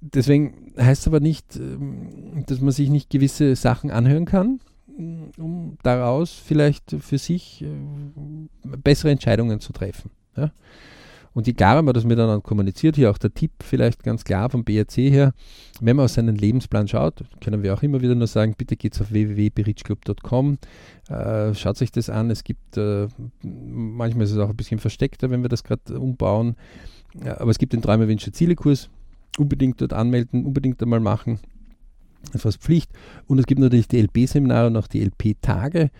Deswegen 0.00 0.72
heißt 0.76 1.02
es 1.02 1.06
aber 1.06 1.20
nicht, 1.20 1.56
ähm, 1.56 2.44
dass 2.46 2.60
man 2.60 2.72
sich 2.72 2.90
nicht 2.90 3.10
gewisse 3.10 3.54
Sachen 3.54 3.90
anhören 3.92 4.24
kann, 4.24 4.58
um 5.38 5.76
daraus 5.82 6.32
vielleicht 6.32 6.96
für 7.00 7.18
sich 7.18 7.62
äh, 7.62 7.66
bessere 8.64 9.10
Entscheidungen 9.10 9.60
zu 9.60 9.72
treffen. 9.72 10.10
Ja. 10.36 10.50
Und 11.34 11.46
je 11.46 11.54
klarer 11.54 11.80
man 11.80 11.94
das 11.94 12.04
miteinander 12.04 12.42
kommuniziert, 12.42 12.96
hier 12.96 13.10
auch 13.10 13.16
der 13.16 13.32
Tipp 13.32 13.52
vielleicht 13.60 14.02
ganz 14.02 14.22
klar 14.22 14.50
vom 14.50 14.64
BRC 14.64 14.96
her, 14.96 15.32
wenn 15.80 15.96
man 15.96 16.04
auf 16.04 16.10
seinen 16.10 16.36
Lebensplan 16.36 16.88
schaut, 16.88 17.24
können 17.40 17.62
wir 17.62 17.72
auch 17.72 17.82
immer 17.82 18.02
wieder 18.02 18.14
nur 18.14 18.26
sagen, 18.26 18.54
bitte 18.56 18.76
geht's 18.76 19.00
auf 19.00 19.10
www.berichclub.com, 19.12 20.58
äh, 21.08 21.54
schaut 21.54 21.78
sich 21.78 21.90
das 21.90 22.10
an. 22.10 22.30
Es 22.30 22.44
gibt, 22.44 22.76
äh, 22.76 23.08
manchmal 23.42 24.24
ist 24.24 24.32
es 24.32 24.38
auch 24.38 24.50
ein 24.50 24.56
bisschen 24.56 24.78
versteckter, 24.78 25.30
wenn 25.30 25.40
wir 25.40 25.48
das 25.48 25.64
gerade 25.64 25.98
umbauen, 25.98 26.54
ja, 27.24 27.40
aber 27.40 27.50
es 27.50 27.58
gibt 27.58 27.72
den 27.72 27.82
Träume, 27.82 28.08
Wünsche, 28.08 28.32
Ziele-Kurs. 28.32 28.88
Unbedingt 29.38 29.80
dort 29.80 29.94
anmelden, 29.94 30.44
unbedingt 30.44 30.82
einmal 30.82 31.00
machen. 31.00 31.40
Fast 32.36 32.60
Pflicht. 32.60 32.90
Und 33.26 33.38
es 33.38 33.46
gibt 33.46 33.60
natürlich 33.60 33.88
die 33.88 34.00
LP-Seminare 34.00 34.68
und 34.68 34.76
auch 34.76 34.86
die 34.86 35.02
LP-Tage, 35.02 35.90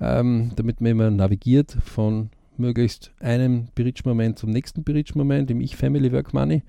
ähm, 0.00 0.52
damit 0.56 0.80
man 0.80 0.92
immer 0.92 1.10
navigiert 1.10 1.76
von 1.84 2.30
möglichst 2.56 3.12
einem 3.20 3.68
Bridge-Moment 3.74 4.38
zum 4.38 4.50
nächsten 4.50 4.84
Bridge-Moment 4.84 5.50
im 5.50 5.60
Ich 5.60 5.76
Family 5.76 6.12
Work 6.12 6.32
Money. 6.34 6.62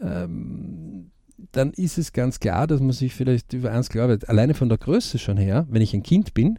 Ähm, 0.00 1.10
dann 1.52 1.72
ist 1.72 1.98
es 1.98 2.12
ganz 2.12 2.40
klar, 2.40 2.66
dass 2.66 2.80
man 2.80 2.92
sich 2.92 3.14
vielleicht 3.14 3.52
über 3.52 3.70
eins 3.70 3.88
klar 3.88 4.08
wird. 4.08 4.28
Alleine 4.28 4.54
von 4.54 4.68
der 4.68 4.78
Größe 4.78 5.18
schon 5.18 5.36
her, 5.36 5.66
wenn 5.70 5.82
ich 5.82 5.94
ein 5.94 6.02
Kind 6.02 6.34
bin, 6.34 6.58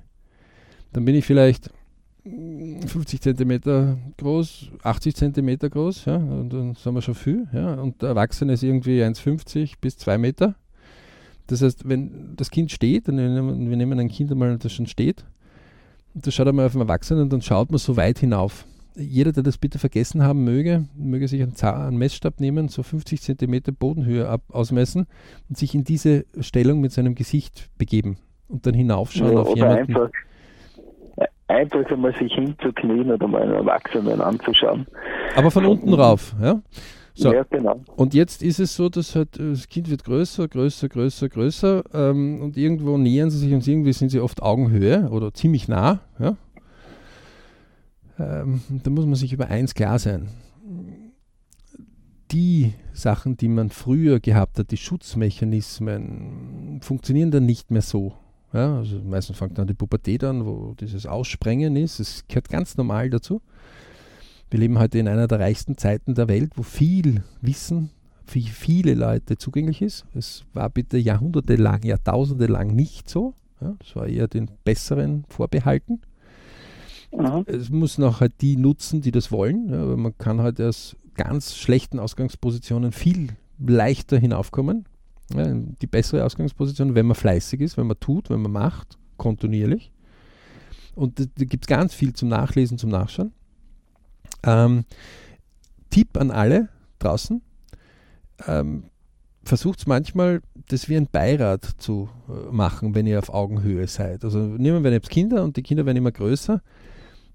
dann 0.94 1.06
bin 1.06 1.16
ich 1.16 1.26
vielleicht 1.26 1.72
50 2.24 3.22
Zentimeter 3.22 3.98
groß, 4.18 4.72
80 4.84 5.16
Zentimeter 5.16 5.70
groß, 5.70 6.06
ja, 6.06 6.16
und 6.16 6.50
dann 6.52 6.76
sind 6.76 6.94
wir 6.94 7.02
schon 7.02 7.16
viel, 7.16 7.48
ja, 7.54 7.76
und 7.76 8.02
der 8.02 8.10
Erwachsene 8.10 8.54
ist 8.54 8.64
irgendwie 8.64 9.02
1,50 9.02 9.74
bis 9.80 9.98
2 9.98 10.18
Meter. 10.18 10.56
Das 11.48 11.62
heißt, 11.62 11.88
wenn 11.88 12.34
das 12.36 12.52
Kind 12.52 12.72
steht, 12.72 13.08
und 13.10 13.18
wir 13.18 13.30
nehmen, 13.30 13.70
wir 13.70 13.78
nehmen 13.78 14.00
ein 14.00 14.10
Kind 14.10 14.32
einmal, 14.32 14.58
das 14.58 14.72
schon 14.74 14.86
steht, 14.88 15.26
und 16.14 16.26
das 16.28 16.34
schaut 16.34 16.48
einmal 16.48 16.66
auf 16.66 16.74
den 16.74 16.82
Erwachsenen 16.82 17.24
und 17.24 17.34
dann 17.34 17.42
schaut 17.42 17.70
man 17.72 17.78
so 17.78 17.96
weit 17.98 18.20
hinauf. 18.20 18.66
Jeder, 19.00 19.32
der 19.32 19.44
das 19.44 19.58
bitte 19.60 19.78
vergessen 19.78 20.24
haben 20.24 20.44
möge, 20.44 20.86
möge 20.98 21.28
sich 21.28 21.42
einen, 21.44 21.56
Za- 21.56 21.88
einen 21.88 21.98
Messstab 21.98 22.40
nehmen, 22.40 22.68
so 22.68 22.82
50 22.82 23.22
Zentimeter 23.22 23.72
Bodenhöhe 23.72 24.28
ab, 24.28 24.42
ausmessen 24.50 25.06
und 25.50 25.58
sich 25.58 25.76
in 25.76 25.84
diese 25.84 26.26
Stellung 26.40 26.82
mit 26.82 26.92
seinem 26.92 27.14
Gesicht 27.14 27.70
begeben 27.78 28.18
und 28.48 28.66
dann 28.66 28.74
hinaufschauen 28.74 29.34
Ja, 29.34 29.40
auf 29.42 29.50
oder 29.50 29.58
jemanden. 29.58 29.96
einfach, 29.96 30.10
einfach 31.48 31.86
einmal 31.92 32.14
sich 32.18 32.34
hinzuknien 32.34 33.12
oder 33.12 33.28
mal 33.28 33.44
einen 33.44 33.54
Erwachsenen 33.54 34.20
anzuschauen. 34.20 34.88
Aber 35.36 35.52
von 35.52 35.66
unten 35.66 35.94
rauf, 35.94 36.36
ja. 36.42 36.60
So, 37.18 37.34
Ja, 37.34 37.42
genau. 37.50 37.82
und 37.96 38.14
jetzt 38.14 38.44
ist 38.44 38.60
es 38.60 38.76
so, 38.76 38.90
dass 38.90 39.16
halt 39.16 39.40
äh, 39.40 39.50
das 39.50 39.68
Kind 39.68 39.90
wird 39.90 40.04
größer, 40.04 40.48
größer, 40.48 40.88
größer, 40.88 41.30
größer 41.30 41.84
ähm, 41.92 42.42
und 42.42 42.58
irgendwo 42.58 42.96
nähern 43.00 43.32
sie 43.32 43.40
sich 43.40 43.52
und 43.54 43.68
irgendwie 43.68 43.92
sind 43.92 44.10
sie 44.10 44.20
oft 44.20 44.44
Augenhöhe 44.44 45.10
oder 45.10 45.34
ziemlich 45.34 45.68
nah, 45.68 46.02
ja. 46.20 46.38
Ähm, 48.20 48.62
da 48.70 48.92
muss 48.92 49.08
man 49.08 49.16
sich 49.16 49.34
über 49.34 49.48
eins 49.48 49.74
klar 49.74 49.98
sein. 49.98 50.28
Die 52.32 52.74
Sachen, 52.94 53.36
die 53.36 53.48
man 53.48 53.72
früher 53.72 54.20
gehabt 54.20 54.60
hat, 54.60 54.70
die 54.70 54.78
Schutzmechanismen, 54.78 56.82
funktionieren 56.84 57.32
dann 57.32 57.48
nicht 57.48 57.72
mehr 57.72 57.82
so. 57.82 58.14
Ja, 58.54 58.78
also 58.78 59.02
meistens 59.04 59.38
fängt 59.38 59.58
dann 59.58 59.68
die 59.68 59.74
Pubertät 59.74 60.24
an, 60.24 60.46
wo 60.46 60.76
dieses 60.80 61.08
Aussprengen 61.08 61.76
ist. 61.76 62.00
Es 62.00 62.28
gehört 62.28 62.50
ganz 62.50 62.78
normal 62.78 63.10
dazu. 63.10 63.42
Wir 64.50 64.60
leben 64.60 64.80
heute 64.80 64.98
in 65.00 65.10
einer 65.10 65.28
der 65.28 65.42
reichsten 65.42 65.78
Zeiten 65.78 66.16
der 66.16 66.30
Welt, 66.30 66.54
wo 66.56 66.64
viel 66.64 67.22
Wissen 67.42 67.90
für 68.26 68.40
viele 68.40 68.94
Leute 68.94 69.38
zugänglich 69.38 69.82
ist. 69.82 70.06
Es 70.16 70.46
war 70.54 70.70
bitte 70.70 70.98
jahrhundertelang, 70.98 71.84
jahrtausendelang 71.84 72.68
nicht 72.68 73.10
so. 73.10 73.34
Ja, 73.60 73.76
das 73.80 73.96
war 73.98 74.08
eher 74.08 74.30
den 74.30 74.50
Besseren 74.64 75.26
vorbehalten. 75.28 76.00
Mhm. 77.12 77.44
Es 77.46 77.70
muss 77.70 77.98
noch 77.98 78.22
halt 78.22 78.34
die 78.40 78.56
nutzen, 78.56 79.02
die 79.02 79.12
das 79.12 79.34
wollen. 79.34 79.70
Ja, 79.70 79.84
man 79.84 80.18
kann 80.18 80.42
halt 80.42 80.62
aus 80.62 80.96
ganz 81.16 81.58
schlechten 81.58 82.00
Ausgangspositionen 82.00 82.94
viel 82.94 83.30
leichter 83.60 84.18
hinaufkommen. 84.18 84.86
Ja, 85.36 85.54
die 85.54 85.88
bessere 85.88 86.24
Ausgangsposition, 86.24 86.96
wenn 86.96 87.06
man 87.06 87.16
fleißig 87.16 87.60
ist, 87.60 87.76
wenn 87.76 87.88
man 87.88 88.00
tut, 88.00 88.30
wenn 88.30 88.42
man 88.42 88.54
macht, 88.54 88.98
kontinuierlich. 89.18 89.92
Und 90.96 91.20
da 91.20 91.46
gibt 91.46 91.66
es 91.66 91.68
ganz 91.68 91.94
viel 91.94 92.14
zum 92.14 92.30
Nachlesen, 92.30 92.78
zum 92.78 92.92
Nachschauen. 92.92 93.34
Ähm, 94.44 94.86
Tipp 95.90 96.18
an 96.18 96.32
alle 96.32 96.70
draußen. 97.00 97.42
Ähm, 98.48 98.84
Versucht 99.48 99.80
es 99.80 99.88
manchmal, 99.88 100.42
das 100.68 100.90
wie 100.90 100.98
ein 100.98 101.08
Beirat 101.10 101.64
zu 101.78 102.10
äh, 102.28 102.52
machen, 102.52 102.96
wenn 102.96 103.08
ihr 103.08 103.18
auf 103.18 103.34
Augenhöhe 103.34 103.88
seid. 103.88 104.26
Also 104.26 104.40
nehmen 104.40 104.84
wir 104.84 104.92
jetzt 104.92 105.10
Kinder 105.10 105.42
und 105.46 105.56
die 105.56 105.64
Kinder 105.64 105.86
werden 105.86 105.96
immer 105.96 106.12
größer. 106.12 106.62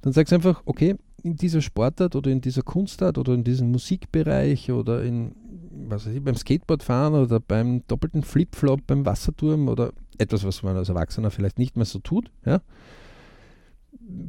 Dann 0.03 0.13
sagst 0.13 0.31
du 0.31 0.37
einfach, 0.37 0.61
okay, 0.67 0.97
in 1.23 1.37
dieser 1.37 1.63
Sportart 1.63 2.15
oder 2.15 2.31
in 2.31 2.43
dieser 2.43 2.61
Kunstart 2.61 3.17
oder 3.17 3.33
in 3.33 3.45
diesem 3.45 3.71
Musikbereich 3.71 4.71
oder 4.71 5.03
in, 5.03 5.35
was 5.89 6.07
weiß 6.07 6.15
ich, 6.15 6.23
beim 6.23 6.35
Skateboardfahren 6.35 7.15
oder 7.15 7.41
beim 7.41 7.87
doppelten 7.87 8.23
Flipflop, 8.23 8.87
beim 8.87 9.07
Wasserturm 9.07 9.69
oder 9.69 9.93
etwas, 10.19 10.45
was 10.45 10.63
man 10.63 10.77
als 10.77 10.91
Erwachsener 10.91 11.31
vielleicht 11.31 11.59
nicht 11.59 11.77
mehr 11.77 11.87
so 11.87 11.99
tut, 11.99 12.31
ja. 12.45 12.61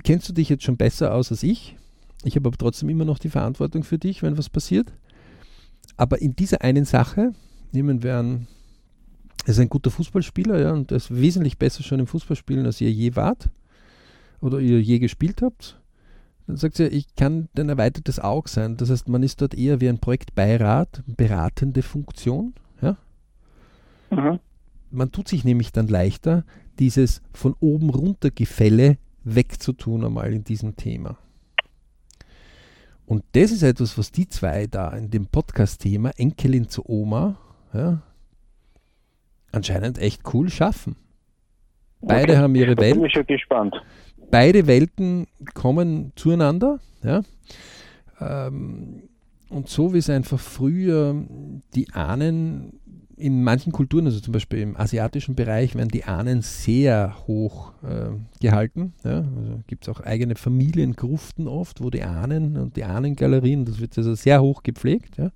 Kennst 0.04 0.30
du 0.30 0.34
dich 0.34 0.48
jetzt 0.48 0.64
schon 0.64 0.78
besser 0.78 1.14
aus 1.14 1.32
als 1.32 1.44
ich? 1.44 1.76
Ich 2.24 2.36
habe 2.36 2.48
aber 2.48 2.58
trotzdem 2.58 2.90
immer 2.90 3.06
noch 3.06 3.20
die 3.20 3.30
Verantwortung 3.30 3.84
für 3.84 3.98
dich, 3.98 4.24
wenn 4.24 4.38
was 4.38 4.50
passiert. 4.50 4.94
Aber 5.98 6.22
in 6.22 6.36
dieser 6.36 6.62
einen 6.62 6.86
Sache, 6.86 7.34
nehmen 7.72 8.04
wir 8.04 8.18
an, 8.18 8.48
er 9.46 9.50
ist 9.50 9.60
ein 9.60 9.70
guter 9.70 9.92
Fußballspieler, 9.92 10.60
ja, 10.60 10.72
und 10.72 10.92
er 10.92 10.98
ist 10.98 11.14
wesentlich 11.14 11.58
besser 11.58 11.84
schon 11.84 12.00
im 12.00 12.08
Fußballspielen, 12.08 12.66
als 12.66 12.80
ihr 12.80 12.92
je 12.92 13.16
wart 13.16 13.50
oder 14.40 14.60
ihr 14.60 14.82
je 14.82 15.00
gespielt 15.00 15.42
habt. 15.42 15.80
Dann 16.48 16.58
sagt 16.58 16.78
sie, 16.78 16.88
ich 16.88 17.16
kann 17.16 17.48
ein 17.58 17.70
erweitertes 17.70 18.20
Auge 18.20 18.50
sein. 18.50 18.78
Das 18.78 18.90
heißt, 18.90 19.08
man 19.08 19.24
ist 19.24 19.42
dort 19.42 19.54
eher 19.54 19.80
wie 19.80 19.90
ein 19.90 20.00
Projektbeirat, 20.00 21.04
beratende 21.08 21.82
Funktion. 21.82 22.54
Ja? 22.82 22.98
Mhm. 24.12 24.40
Man 24.92 25.12
tut 25.12 25.28
sich 25.28 25.44
nämlich 25.44 25.72
dann 25.72 25.88
leichter, 25.88 26.44
dieses 26.80 27.22
von 27.34 27.56
oben 27.60 27.90
runter 27.90 28.30
Gefälle 28.30 28.98
wegzutun 29.24 30.04
einmal 30.04 30.34
in 30.34 30.44
diesem 30.44 30.76
Thema. 30.76 31.18
Und 33.13 33.23
das 33.34 33.52
ist 33.52 33.62
etwas, 33.62 33.95
was 33.95 34.12
die 34.12 34.28
zwei 34.28 34.65
da 34.65 34.89
in 34.89 35.12
dem 35.12 35.28
Podcast-Thema 35.28 36.10
Enkelin 36.17 36.67
zu 36.67 36.82
Oma 36.89 37.38
ja, 37.71 38.02
anscheinend 39.52 39.99
echt 39.99 40.34
cool 40.34 40.49
schaffen. 40.49 40.95
Beide 42.02 42.34
Okay. 42.34 42.38
haben 42.41 42.56
ihre 42.56 42.73
Da 42.73 42.82
Welt 42.82 42.95
bin 42.95 43.06
ich 43.06 43.13
schon 43.13 43.28
gespannt. 43.28 43.76
beide 44.32 44.65
Welten 44.65 45.28
kommen 45.54 46.12
zueinander. 46.15 46.80
Ja? 47.04 47.21
Ähm, 48.19 49.04
und 49.49 49.69
so 49.69 49.93
wie 49.93 49.99
es 49.99 50.10
einfach 50.10 50.39
früher 50.39 51.13
die 51.76 51.93
Ahnen 51.93 52.80
in 53.17 53.43
manchen 53.43 53.71
Kulturen, 53.71 54.06
also 54.06 54.19
zum 54.19 54.32
Beispiel 54.32 54.60
im 54.60 54.78
asiatischen 54.78 55.36
Bereich, 55.36 55.76
werden 55.76 55.89
die 55.89 56.04
Ahnen 56.04 56.41
sehr 56.41 57.15
hoch 57.28 57.73
äh, 57.84 58.12
gehalten. 58.41 58.93
Ja? 59.04 59.17
Also 59.17 59.60
gibt 59.67 59.88
es 59.88 59.89
auch 59.89 59.99
eigene 60.02 60.36
Familiengruften 60.36 61.47
oft, 61.47 61.84
wo 61.84 61.89
die 61.89 62.04
Ahnen 62.04 62.58
und 62.58 62.76
die 62.76 62.84
Ahnengalerien, 62.84 63.65
das 63.65 63.80
wird 63.80 63.97
also 63.97 64.15
sehr 64.15 64.41
hoch 64.41 64.63
gepflegt. 64.63 65.17
Ja? 65.17 65.32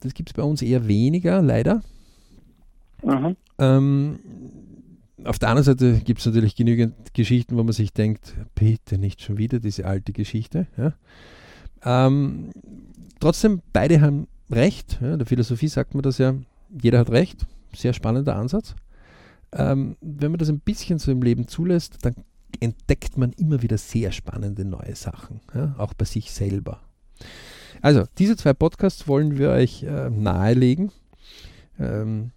Das 0.00 0.14
gibt 0.14 0.30
es 0.30 0.34
bei 0.34 0.42
uns 0.42 0.62
eher 0.62 0.86
weniger, 0.88 1.40
leider. 1.42 1.82
Mhm. 3.02 3.36
Ähm, 3.58 4.18
auf 5.24 5.38
der 5.38 5.48
anderen 5.50 5.64
Seite 5.64 6.00
gibt 6.04 6.20
es 6.20 6.26
natürlich 6.26 6.56
genügend 6.56 7.14
Geschichten, 7.14 7.56
wo 7.56 7.62
man 7.62 7.72
sich 7.72 7.92
denkt, 7.92 8.34
bitte 8.54 8.98
nicht 8.98 9.22
schon 9.22 9.38
wieder 9.38 9.60
diese 9.60 9.86
alte 9.86 10.12
Geschichte. 10.12 10.66
Ja? 10.76 10.92
Ähm, 11.84 12.50
trotzdem, 13.20 13.62
beide 13.72 14.00
haben 14.00 14.26
recht. 14.52 14.98
Ja, 15.00 15.16
der 15.16 15.26
Philosophie 15.26 15.68
sagt 15.68 15.94
man 15.94 16.02
das 16.02 16.18
ja, 16.18 16.34
jeder 16.70 17.00
hat 17.00 17.10
recht. 17.10 17.46
Sehr 17.74 17.92
spannender 17.92 18.36
Ansatz. 18.36 18.74
Ähm, 19.52 19.96
wenn 20.00 20.30
man 20.30 20.38
das 20.38 20.48
ein 20.48 20.60
bisschen 20.60 20.98
so 20.98 21.10
im 21.10 21.22
Leben 21.22 21.46
zulässt, 21.48 21.98
dann 22.02 22.14
entdeckt 22.60 23.16
man 23.16 23.32
immer 23.32 23.62
wieder 23.62 23.78
sehr 23.78 24.12
spannende 24.12 24.64
neue 24.64 24.94
Sachen, 24.94 25.40
ja, 25.54 25.74
auch 25.78 25.94
bei 25.94 26.04
sich 26.04 26.32
selber. 26.32 26.80
Also, 27.80 28.04
diese 28.18 28.36
zwei 28.36 28.52
Podcasts 28.52 29.08
wollen 29.08 29.38
wir 29.38 29.50
euch 29.50 29.82
äh, 29.82 30.10
nahelegen. 30.10 30.92
Ähm, 31.78 32.30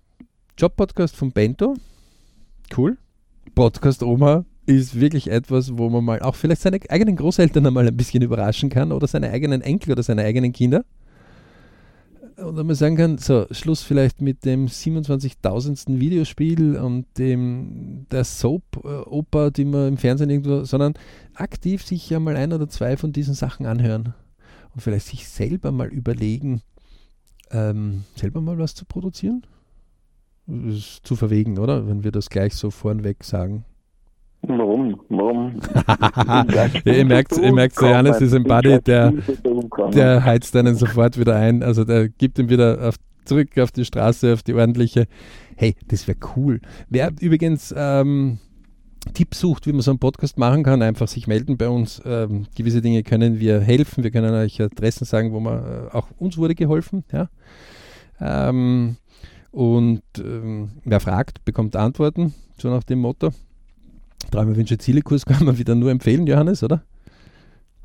Job-Podcast 0.58 1.16
von 1.16 1.32
Bento, 1.32 1.76
cool. 2.76 2.98
Podcast 3.54 4.04
Oma 4.04 4.46
ist 4.66 5.00
wirklich 5.00 5.30
etwas, 5.30 5.78
wo 5.78 5.90
man 5.90 6.04
mal 6.04 6.22
auch 6.22 6.36
vielleicht 6.36 6.62
seine 6.62 6.80
eigenen 6.90 7.16
Großeltern 7.16 7.66
einmal 7.66 7.88
ein 7.88 7.96
bisschen 7.96 8.24
überraschen 8.24 8.70
kann 8.70 8.92
oder 8.92 9.08
seine 9.08 9.30
eigenen 9.30 9.62
Enkel 9.62 9.92
oder 9.92 10.04
seine 10.04 10.24
eigenen 10.24 10.52
Kinder. 10.52 10.84
Wenn 12.38 12.68
man 12.68 12.76
sagen 12.76 12.98
kann, 12.98 13.18
so, 13.18 13.46
Schluss 13.52 13.82
vielleicht 13.82 14.22
mit 14.22 14.44
dem 14.44 14.68
27.000. 14.68 16.00
Videospiel 16.00 16.76
und 16.76 17.06
dem, 17.18 18.08
der 18.12 18.26
Soap-Oper, 18.26 19.52
die 19.52 19.64
man 19.64 19.90
im 19.90 19.98
Fernsehen 19.98 20.30
irgendwo, 20.30 20.66
sondern 20.66 20.96
aktiv 21.34 21.84
sich 21.84 22.10
ja 22.10 22.20
mal 22.20 22.36
ein 22.36 22.52
oder 22.52 22.68
zwei 22.68 22.98
von 22.98 23.14
diesen 23.14 23.36
Sachen 23.36 23.66
anhören 23.66 24.14
und 24.74 24.82
vielleicht 24.82 25.08
sich 25.08 25.30
selber 25.30 25.72
mal 25.72 25.88
überlegen, 25.88 26.62
ähm, 27.52 28.04
selber 28.16 28.42
mal 28.42 28.58
was 28.58 28.76
zu 28.76 28.86
produzieren. 28.86 29.46
Das 30.46 30.76
ist 30.76 31.08
zu 31.08 31.16
verwegen, 31.16 31.58
oder? 31.58 31.88
Wenn 31.88 32.04
wir 32.04 32.12
das 32.12 32.30
gleich 32.30 32.54
so 32.54 32.70
vornweg 32.70 33.24
sagen. 33.24 33.64
Warum? 34.48 35.00
Warum? 35.10 35.60
ihr 36.86 37.06
merkt, 37.06 37.38
ihr 37.38 37.54
merkt 37.54 37.76
so, 37.76 37.86
Janis 37.86 38.22
ist 38.22 38.34
ein 38.34 38.44
Buddy, 38.44 38.80
der, 38.82 39.14
der 39.94 40.24
heizt 40.24 40.56
einen 40.56 40.76
sofort 40.76 41.20
wieder 41.20 41.36
ein. 41.36 41.64
Also 41.64 41.84
der 41.84 42.10
gibt 42.10 42.40
ihn 42.40 42.50
wieder 42.50 42.88
auf, 42.88 42.96
zurück 43.26 43.58
auf 43.58 43.72
die 43.72 43.86
Straße, 43.86 44.34
auf 44.34 44.44
die 44.44 44.54
ordentliche. 44.54 45.08
Hey, 45.56 45.76
das 45.88 46.08
wäre 46.08 46.18
cool. 46.36 46.62
Wer 46.90 47.12
übrigens 47.22 47.74
ähm, 47.76 48.40
Tipps 49.14 49.40
sucht, 49.40 49.68
wie 49.68 49.72
man 49.72 49.82
so 49.82 49.92
einen 49.92 50.00
Podcast 50.00 50.38
machen 50.38 50.64
kann, 50.64 50.82
einfach 50.82 51.08
sich 51.08 51.28
melden 51.28 51.58
bei 51.58 51.70
uns. 51.70 52.02
Ähm, 52.06 52.48
gewisse 52.56 52.82
Dinge 52.82 53.04
können 53.04 53.40
wir 53.40 53.62
helfen. 53.62 54.04
Wir 54.04 54.12
können 54.12 54.34
euch 54.34 54.62
Adressen 54.62 55.06
sagen, 55.06 55.32
wo 55.32 55.40
man 55.40 55.58
äh, 55.58 55.88
auch 55.92 56.08
uns 56.18 56.38
wurde 56.38 56.56
geholfen. 56.56 57.04
Ja. 57.12 57.30
Ähm, 58.20 58.98
und 59.52 60.04
ähm, 60.18 60.72
wer 60.84 61.00
fragt, 61.00 61.46
bekommt 61.46 61.76
Antworten, 61.76 62.34
so 62.58 62.70
nach 62.70 62.84
dem 62.84 63.00
Motto. 63.00 63.32
Träume, 64.32 64.56
Wünsche, 64.56 64.78
Ziele 64.78 65.02
Kurs 65.02 65.26
kann 65.26 65.46
man 65.46 65.58
wieder 65.58 65.76
nur 65.76 65.92
empfehlen, 65.92 66.28
Johannes, 66.28 66.64
oder? 66.64 66.82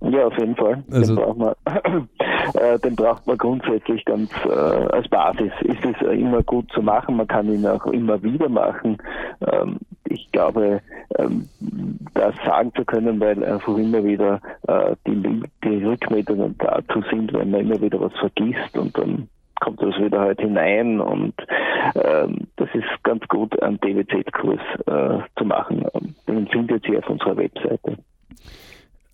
Ja, 0.02 0.26
auf 0.26 0.38
jeden 0.38 0.56
Fall. 0.56 0.82
Also, 0.90 1.14
den, 1.14 1.24
braucht 1.24 1.38
man, 1.38 1.54
äh, 2.54 2.78
den 2.78 2.96
braucht 2.96 3.26
man 3.26 3.36
grundsätzlich 3.36 4.02
ganz 4.06 4.30
äh, 4.46 4.48
als 4.48 5.06
Basis. 5.08 5.52
Ist 5.62 5.84
es 5.84 6.08
immer 6.08 6.42
gut 6.42 6.70
zu 6.72 6.80
machen, 6.80 7.16
man 7.16 7.28
kann 7.28 7.52
ihn 7.52 7.66
auch 7.66 7.84
immer 7.86 8.22
wieder 8.22 8.48
machen. 8.48 8.96
Ähm, 9.52 9.76
ich 10.04 10.30
glaube, 10.32 10.80
ähm, 11.18 11.48
das 12.14 12.34
sagen 12.46 12.72
zu 12.74 12.84
können, 12.84 13.20
weil 13.20 13.44
einfach 13.44 13.76
immer 13.76 14.02
wieder 14.02 14.40
äh, 14.68 14.96
die, 15.06 15.42
die 15.64 15.84
Rückmeldungen 15.84 16.56
dazu 16.58 17.02
sind, 17.10 17.32
wenn 17.34 17.50
man 17.50 17.60
immer 17.60 17.80
wieder 17.80 18.00
was 18.00 18.12
vergisst 18.14 18.76
und 18.78 18.96
dann 18.96 19.28
kommt 19.60 19.82
das 19.82 19.96
wieder 19.98 20.20
halt 20.20 20.40
hinein 20.40 21.00
und 21.00 21.34
ähm, 21.94 22.46
das 22.56 22.68
ist 22.72 22.88
ganz 23.04 23.26
gut, 23.28 23.62
einen 23.62 23.78
DWZ-Kurs 23.80 24.60
äh, 24.86 25.18
zu 25.36 25.44
machen. 25.44 25.84
Findet 26.50 26.86
ihr 26.88 26.98
auf 26.98 27.08
unserer 27.08 27.36
Webseite. 27.36 27.98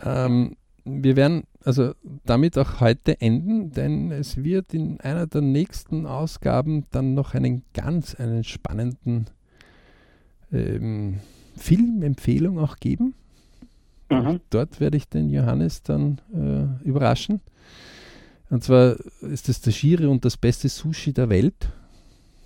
Ähm, 0.05 0.57
wir 0.85 1.17
werden 1.17 1.45
also 1.65 1.93
damit 2.25 2.57
auch 2.59 2.81
heute 2.81 3.21
enden, 3.21 3.73
denn 3.73 4.13
es 4.13 4.43
wird 4.43 4.73
in 4.73 5.01
einer 5.01 5.27
der 5.27 5.41
nächsten 5.41 6.07
Ausgaben 6.07 6.87
dann 6.93 7.15
noch 7.15 7.35
einen 7.35 7.65
ganz 7.75 8.15
einen 8.15 8.45
spannenden 8.45 9.27
ähm, 10.53 11.19
Filmempfehlung 11.57 12.59
auch 12.59 12.77
geben. 12.77 13.15
Mhm. 14.11 14.41
Dort 14.51 14.79
werde 14.81 14.97
ich 14.97 15.09
den 15.09 15.29
Johannes 15.29 15.83
dann 15.83 16.21
äh, 16.33 16.87
überraschen. 16.87 17.41
Und 18.49 18.63
zwar 18.63 18.97
ist 19.23 19.49
es 19.49 19.61
das 19.61 19.75
schiere 19.75 20.09
und 20.09 20.25
das 20.25 20.37
beste 20.37 20.69
Sushi 20.69 21.13
der 21.13 21.29
Welt. 21.29 21.69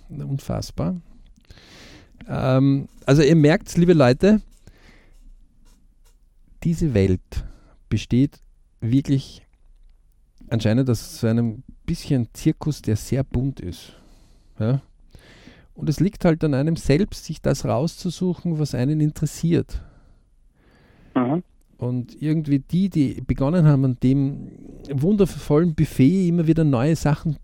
Unfassbar. 0.09 0.99
Ähm, 2.27 2.87
also 3.05 3.21
ihr 3.21 3.35
merkt, 3.35 3.77
liebe 3.77 3.93
Leute, 3.93 4.41
diese 6.63 6.93
Welt 6.93 7.45
besteht 7.89 8.39
wirklich 8.79 9.45
anscheinend 10.49 10.89
aus 10.89 11.19
so 11.19 11.27
einem 11.27 11.63
bisschen 11.85 12.27
Zirkus, 12.33 12.81
der 12.81 12.95
sehr 12.95 13.23
bunt 13.23 13.59
ist. 13.59 13.93
Ja? 14.59 14.81
Und 15.73 15.89
es 15.89 15.99
liegt 15.99 16.25
halt 16.25 16.43
an 16.43 16.53
einem 16.53 16.75
selbst, 16.75 17.25
sich 17.25 17.41
das 17.41 17.65
rauszusuchen, 17.65 18.59
was 18.59 18.75
einen 18.75 18.99
interessiert. 18.99 19.81
Mhm. 21.15 21.43
Und 21.77 22.21
irgendwie 22.21 22.59
die, 22.59 22.89
die 22.89 23.21
begonnen 23.21 23.65
haben, 23.65 23.85
an 23.85 23.97
dem 24.03 24.51
wundervollen 24.91 25.73
Buffet 25.73 26.27
immer 26.27 26.45
wieder 26.45 26.63
neue 26.63 26.95
Sachen 26.95 27.37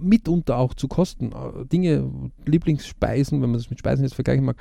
mitunter 0.00 0.56
auch 0.56 0.72
zu 0.72 0.88
kosten. 0.88 1.32
Äh, 1.32 1.66
Dinge, 1.66 2.10
Lieblingsspeisen, 2.46 3.42
wenn 3.42 3.50
man 3.50 3.58
das 3.58 3.68
mit 3.68 3.78
Speisen 3.78 4.04
jetzt 4.04 4.14
vergleichen 4.14 4.44
mag, 4.44 4.56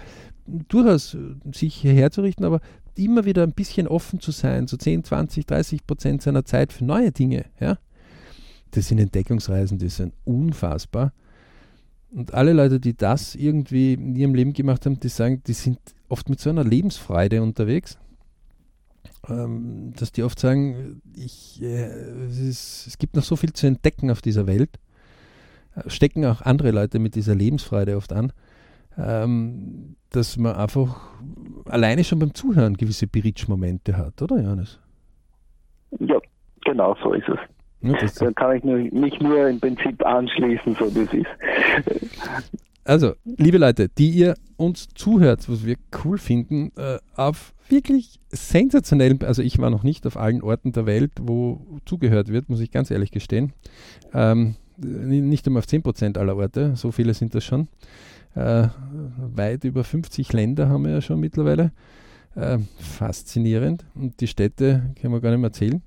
durchaus 0.46 1.18
sich 1.54 1.76
hierher 1.76 2.12
zu 2.12 2.22
richten, 2.22 2.44
aber 2.44 2.60
immer 2.95 3.25
wieder 3.25 3.43
ein 3.43 3.53
bisschen 3.53 3.88
offen 3.88 4.19
zu 4.19 4.32
sein, 4.32 4.67
so 4.67 4.77
10, 4.77 5.03
20, 5.03 5.45
30 5.45 5.88
Prozent 5.88 6.21
seiner 6.21 6.45
Zeit 6.45 6.73
für 6.73 6.86
neue 6.86 7.12
Dinge. 7.12 7.45
Ja? 7.60 7.77
Das 8.71 8.88
sind 8.88 8.99
Entdeckungsreisen, 8.99 9.77
die 9.77 9.89
sind 9.89 10.13
unfassbar. 10.23 11.13
Und 12.12 12.34
alle 12.34 12.53
Leute, 12.53 12.79
die 12.79 12.95
das 12.95 13.36
irgendwie 13.36 13.93
in 13.93 14.15
ihrem 14.15 14.36
Leben 14.36 14.53
gemacht 14.53 14.86
haben, 14.86 14.99
die 14.99 15.10
sagen, 15.10 15.41
die 15.47 15.53
sind 15.53 15.79
oft 16.10 16.29
mit 16.29 16.39
so 16.39 16.49
einer 16.49 16.63
Lebensfreude 16.63 17.41
unterwegs 17.41 17.97
ähm, 19.29 19.93
dass 19.95 20.12
die 20.12 20.23
oft 20.23 20.39
sagen, 20.39 21.01
ich, 21.15 21.62
äh, 21.62 21.86
es, 22.27 22.39
ist, 22.39 22.88
es, 22.88 22.97
gibt 22.97 23.15
noch 23.15 23.23
so 23.23 23.36
viel 23.36 23.53
zu 23.53 23.67
entdecken 23.67 24.12
auf 24.12 24.21
dieser 24.21 24.47
Welt. 24.47 24.79
Äh, 25.75 25.89
stecken 25.89 26.25
auch 26.25 26.41
andere 26.41 26.71
Leute 26.71 26.99
mit 26.99 27.15
dieser 27.15 27.36
Lebensfreude 27.36 27.95
oft 27.95 28.12
an, 28.12 28.34
ähm, 28.97 29.95
dass 30.12 30.38
man 30.38 30.56
einfach 30.56 31.13
alleine 31.65 32.03
schon 32.03 32.19
beim 32.19 32.34
Zuhören 32.34 32.75
gewisse 32.75 33.08
Beritsch-Momente 33.08 33.97
hat, 33.97 34.21
oder 34.21 34.41
Johannes? 34.41 34.79
Ja, 35.99 36.19
genau 36.65 36.95
so 37.03 37.13
ist 37.13 37.27
es. 37.29 37.39
Ja, 37.82 37.97
da 38.25 38.32
kann 38.32 38.58
ich 38.58 38.63
nur, 38.63 38.77
mich 38.77 39.19
nur 39.19 39.49
im 39.49 39.60
Prinzip 39.60 40.06
anschließen, 40.06 40.75
so 40.75 40.95
wie 40.95 41.01
es 41.01 41.13
ist. 41.13 42.51
Also, 42.86 43.13
liebe 43.23 43.58
Leute, 43.58 43.89
die 43.89 44.10
ihr 44.10 44.36
uns 44.58 44.89
zuhört, 44.89 45.49
was 45.49 45.65
wir 45.65 45.75
cool 46.03 46.17
finden, 46.17 46.71
äh, 46.77 46.97
auf 47.15 47.53
wirklich 47.69 48.19
sensationell, 48.29 49.17
also 49.25 49.41
ich 49.41 49.58
war 49.60 49.69
noch 49.69 49.84
nicht 49.84 50.06
auf 50.06 50.17
allen 50.17 50.41
Orten 50.41 50.73
der 50.73 50.86
Welt, 50.86 51.12
wo 51.21 51.79
zugehört 51.86 52.27
wird, 52.27 52.49
muss 52.49 52.60
ich 52.60 52.71
ganz 52.71 52.91
ehrlich 52.91 53.12
gestehen. 53.12 53.53
Ähm, 54.13 54.56
nicht 54.77 55.45
einmal 55.47 55.60
auf 55.60 55.65
10% 55.65 56.17
aller 56.17 56.36
Orte, 56.36 56.75
so 56.75 56.91
viele 56.91 57.13
sind 57.13 57.36
das 57.36 57.43
schon. 57.43 57.67
Äh, 58.36 58.67
weit 59.17 59.63
über 59.63 59.84
50 59.84 60.34
Länder 60.34 60.69
haben 60.69 60.86
wir 60.86 60.91
ja 60.91 61.02
schon 61.02 61.19
mittlerweile. 61.19 61.72
Äh, 62.36 62.60
faszinierend. 62.80 63.86
Und 63.96 64.19
die 64.22 64.28
Städte 64.28 64.93
können 65.00 65.13
wir 65.13 65.22
gar 65.22 65.32
nicht 65.32 65.39
mehr 65.39 65.50
erzählen. 65.50 65.82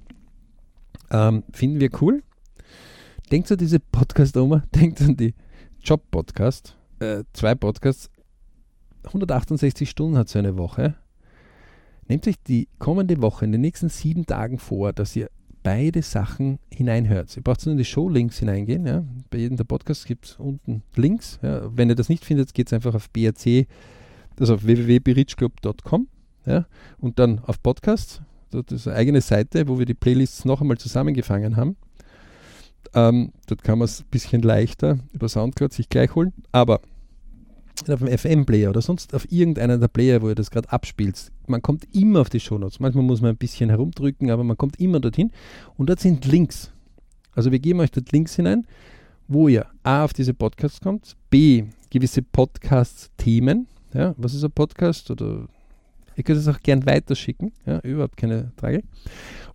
Ähm, 1.11 1.42
finden 1.52 1.80
wir 1.80 1.90
cool. 2.00 2.22
Denkt 3.30 3.50
an 3.50 3.59
diese 3.59 3.80
Podcast-Oma, 3.80 4.62
denkt 4.74 5.02
an 5.02 5.16
die 5.16 5.35
Job-Podcast 5.82 6.76
äh, 7.00 7.24
zwei 7.32 7.54
Podcasts. 7.54 8.11
168 9.04 9.88
Stunden 9.88 10.18
hat 10.18 10.28
so 10.28 10.38
eine 10.38 10.56
Woche. 10.56 10.94
Nehmt 12.09 12.26
euch 12.26 12.37
die 12.46 12.68
kommende 12.78 13.20
Woche, 13.20 13.44
in 13.44 13.52
den 13.52 13.61
nächsten 13.61 13.88
sieben 13.88 14.26
Tagen 14.26 14.59
vor, 14.59 14.92
dass 14.92 15.14
ihr 15.16 15.30
beide 15.66 16.00
Sachen 16.02 16.61
hineinhört. 16.72 17.37
Ihr 17.37 17.42
braucht 17.42 17.66
nur 17.66 17.72
in 17.72 17.79
die 17.79 17.85
Show-Links 17.85 18.38
hineingehen. 18.38 18.87
Ja. 18.87 19.02
Bei 19.31 19.38
jedem 19.38 19.57
der 19.57 19.64
Podcasts 19.64 20.05
gibt 20.05 20.26
es 20.26 20.37
unten 20.37 20.85
Links. 20.94 21.40
Ja. 21.42 21.76
Wenn 21.76 21.88
ihr 21.88 21.96
das 21.96 22.09
nicht 22.09 22.24
findet, 22.24 22.55
geht 22.55 22.68
es 22.68 22.72
einfach 22.72 22.94
auf 22.94 23.11
BRC, 23.11 23.66
also 24.38 24.55
auf 24.55 24.64
www.berichclub.com 24.64 26.07
ja, 26.46 26.66
und 26.98 27.18
dann 27.18 27.40
auf 27.40 27.61
Podcasts. 27.61 28.22
Das 28.52 28.62
ist 28.70 28.87
eine 28.87 28.96
eigene 28.96 29.20
Seite, 29.20 29.66
wo 29.66 29.76
wir 29.76 29.87
die 29.87 29.94
Playlists 29.94 30.44
noch 30.44 30.61
einmal 30.61 30.79
zusammengefangen 30.79 31.57
haben. 31.57 31.76
Ähm, 32.94 33.33
dort 33.48 33.64
kann 33.64 33.81
man 33.81 33.87
es 33.87 34.02
ein 34.02 34.09
bisschen 34.09 34.42
leichter 34.42 35.00
über 35.12 35.29
Soundcloud 35.29 35.72
sich 35.72 35.88
gleich 35.88 36.14
holen. 36.14 36.33
Aber 36.52 36.81
auf 37.88 38.00
dem 38.00 38.08
FM-Player 38.08 38.70
oder 38.70 38.82
sonst 38.82 39.14
auf 39.14 39.30
irgendeiner 39.30 39.78
der 39.78 39.88
Player, 39.88 40.22
wo 40.22 40.28
ihr 40.28 40.34
das 40.34 40.50
gerade 40.50 40.70
abspielt, 40.70 41.30
man 41.46 41.62
kommt 41.62 41.84
immer 41.94 42.20
auf 42.20 42.30
die 42.30 42.40
Shownotes. 42.40 42.80
Manchmal 42.80 43.04
muss 43.04 43.20
man 43.20 43.30
ein 43.30 43.36
bisschen 43.36 43.70
herumdrücken, 43.70 44.30
aber 44.30 44.44
man 44.44 44.56
kommt 44.56 44.80
immer 44.80 45.00
dorthin. 45.00 45.30
Und 45.76 45.88
dort 45.88 46.00
sind 46.00 46.24
Links. 46.24 46.72
Also 47.34 47.52
wir 47.52 47.58
geben 47.58 47.80
euch 47.80 47.90
dort 47.90 48.10
Links 48.12 48.34
hinein, 48.36 48.66
wo 49.28 49.48
ihr 49.48 49.66
A 49.82 50.04
auf 50.04 50.12
diese 50.12 50.34
Podcasts 50.34 50.80
kommt, 50.80 51.16
B 51.30 51.64
gewisse 51.90 52.22
Podcast-Themen. 52.22 53.68
Ja, 53.94 54.14
was 54.16 54.34
ist 54.34 54.44
ein 54.44 54.52
Podcast? 54.52 55.10
Oder 55.10 55.46
Ihr 56.16 56.24
könnt 56.24 56.38
es 56.38 56.48
auch 56.48 56.61
gern 56.61 56.87
weiterschicken, 56.87 57.52
ja, 57.66 57.79
überhaupt 57.81 58.16
keine 58.16 58.52
Frage. 58.57 58.83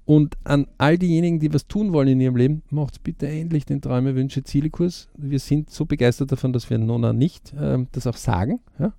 Und 0.05 0.37
an 0.43 0.67
all 0.77 0.97
diejenigen, 0.97 1.39
die 1.39 1.53
was 1.53 1.67
tun 1.67 1.93
wollen 1.93 2.07
in 2.07 2.21
ihrem 2.21 2.35
Leben, 2.35 2.63
macht 2.69 3.03
bitte 3.03 3.27
endlich 3.27 3.65
den 3.65 3.81
Träume, 3.81 4.15
Wünsche, 4.15 4.43
Ziele-Kurs. 4.43 5.09
Wir 5.17 5.39
sind 5.39 5.69
so 5.69 5.85
begeistert 5.85 6.31
davon, 6.31 6.53
dass 6.53 6.69
wir 6.69 6.77
Nona 6.77 7.13
nicht 7.13 7.53
ähm, 7.59 7.87
das 7.91 8.07
auch 8.07 8.17
sagen. 8.17 8.59
Ja? 8.79 8.93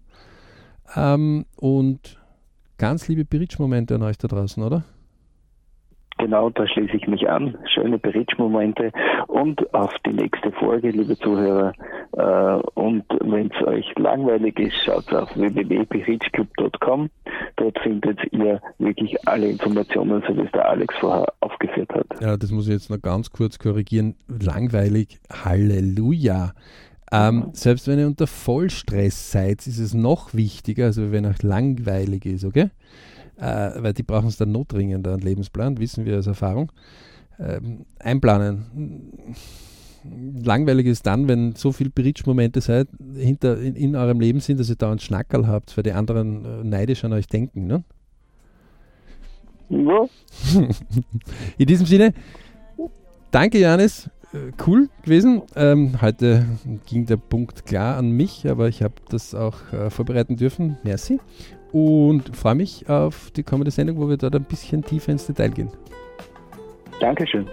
Ähm, 0.94 1.46
und 1.56 2.18
ganz 2.78 3.08
liebe 3.08 3.24
Bridge-Momente 3.24 3.94
an 3.94 4.02
euch 4.02 4.18
da 4.18 4.28
draußen, 4.28 4.62
oder? 4.62 4.84
Genau, 6.18 6.50
da 6.50 6.66
schließe 6.66 6.96
ich 6.96 7.06
mich 7.08 7.28
an. 7.28 7.56
Schöne 7.72 7.98
Bridge-Momente 7.98 8.92
und 9.26 9.72
auf 9.74 9.92
die 10.06 10.12
nächste 10.12 10.52
Folge, 10.52 10.90
liebe 10.90 11.16
Zuhörer. 11.18 11.72
Äh, 12.16 12.62
und 12.74 13.04
wenn 13.20 13.50
es 13.50 13.66
euch 13.66 13.86
langweilig 13.96 14.58
ist, 14.58 14.76
schaut 14.84 15.12
auf 15.12 15.34
www.bridgeclub.com. 15.36 17.10
Dort 17.56 17.78
findet 17.80 18.20
ihr 18.32 18.60
wirklich 18.78 19.16
alle 19.26 19.48
Informationen, 19.48 20.22
so 20.26 20.36
wie 20.36 20.42
es 20.42 20.52
der 20.52 20.68
Alex 20.68 20.94
vorher 20.98 21.26
aufgeführt 21.40 21.92
hat. 21.94 22.06
Ja, 22.20 22.36
das 22.36 22.50
muss 22.50 22.66
ich 22.66 22.74
jetzt 22.74 22.90
noch 22.90 23.00
ganz 23.00 23.30
kurz 23.30 23.58
korrigieren. 23.58 24.14
Langweilig, 24.28 25.18
Halleluja. 25.44 26.52
Ähm, 27.10 27.50
selbst 27.52 27.88
wenn 27.88 27.98
ihr 27.98 28.06
unter 28.06 28.26
Vollstress 28.26 29.30
seid, 29.30 29.66
ist 29.66 29.78
es 29.78 29.92
noch 29.92 30.32
wichtiger, 30.32 30.86
also 30.86 31.12
wenn 31.12 31.26
euch 31.26 31.42
langweilig 31.42 32.24
ist, 32.24 32.44
okay? 32.44 32.70
Äh, 33.42 33.82
weil 33.82 33.92
die 33.92 34.04
brauchen 34.04 34.28
es 34.28 34.36
dann 34.36 34.52
notdringender, 34.52 35.14
einen 35.14 35.22
Lebensplan, 35.22 35.78
wissen 35.78 36.04
wir 36.04 36.18
aus 36.18 36.28
Erfahrung. 36.28 36.70
Ähm, 37.40 37.84
einplanen. 37.98 38.66
Langweilig 40.42 40.86
ist 40.86 41.06
dann, 41.06 41.26
wenn 41.28 41.54
so 41.54 41.72
viele 41.72 41.90
Bridge-Momente 41.90 42.60
seid, 42.60 42.88
hinter, 43.16 43.58
in, 43.60 43.74
in, 43.74 43.96
eurem 43.96 44.20
Leben 44.20 44.40
sind, 44.40 44.60
dass 44.60 44.68
ihr 44.68 44.76
da 44.76 44.90
einen 44.90 45.00
Schnackerl 45.00 45.46
habt, 45.46 45.76
weil 45.76 45.82
die 45.82 45.92
anderen 45.92 46.44
äh, 46.44 46.64
neidisch 46.64 47.04
an 47.04 47.12
euch 47.12 47.26
denken. 47.26 47.66
Ne? 47.66 47.84
Ja. 49.68 50.06
in 51.58 51.66
diesem 51.66 51.86
Sinne, 51.86 52.12
danke 53.30 53.58
Janis, 53.58 54.08
äh, 54.32 54.52
cool 54.66 54.88
gewesen. 55.02 55.42
Ähm, 55.56 56.00
heute 56.00 56.46
ging 56.86 57.06
der 57.06 57.16
Punkt 57.16 57.66
klar 57.66 57.96
an 57.96 58.10
mich, 58.10 58.48
aber 58.48 58.68
ich 58.68 58.82
habe 58.82 58.94
das 59.08 59.34
auch 59.34 59.72
äh, 59.72 59.90
vorbereiten 59.90 60.36
dürfen. 60.36 60.78
Merci 60.84 61.18
und 61.72 62.36
freue 62.36 62.54
mich 62.54 62.88
auf 62.88 63.30
die 63.30 63.42
kommende 63.42 63.70
Sendung, 63.70 63.98
wo 63.98 64.08
wir 64.08 64.16
dort 64.16 64.36
ein 64.36 64.44
bisschen 64.44 64.82
tiefer 64.82 65.12
ins 65.12 65.26
Detail 65.26 65.50
gehen. 65.50 65.70
Dankeschön. 67.00 67.46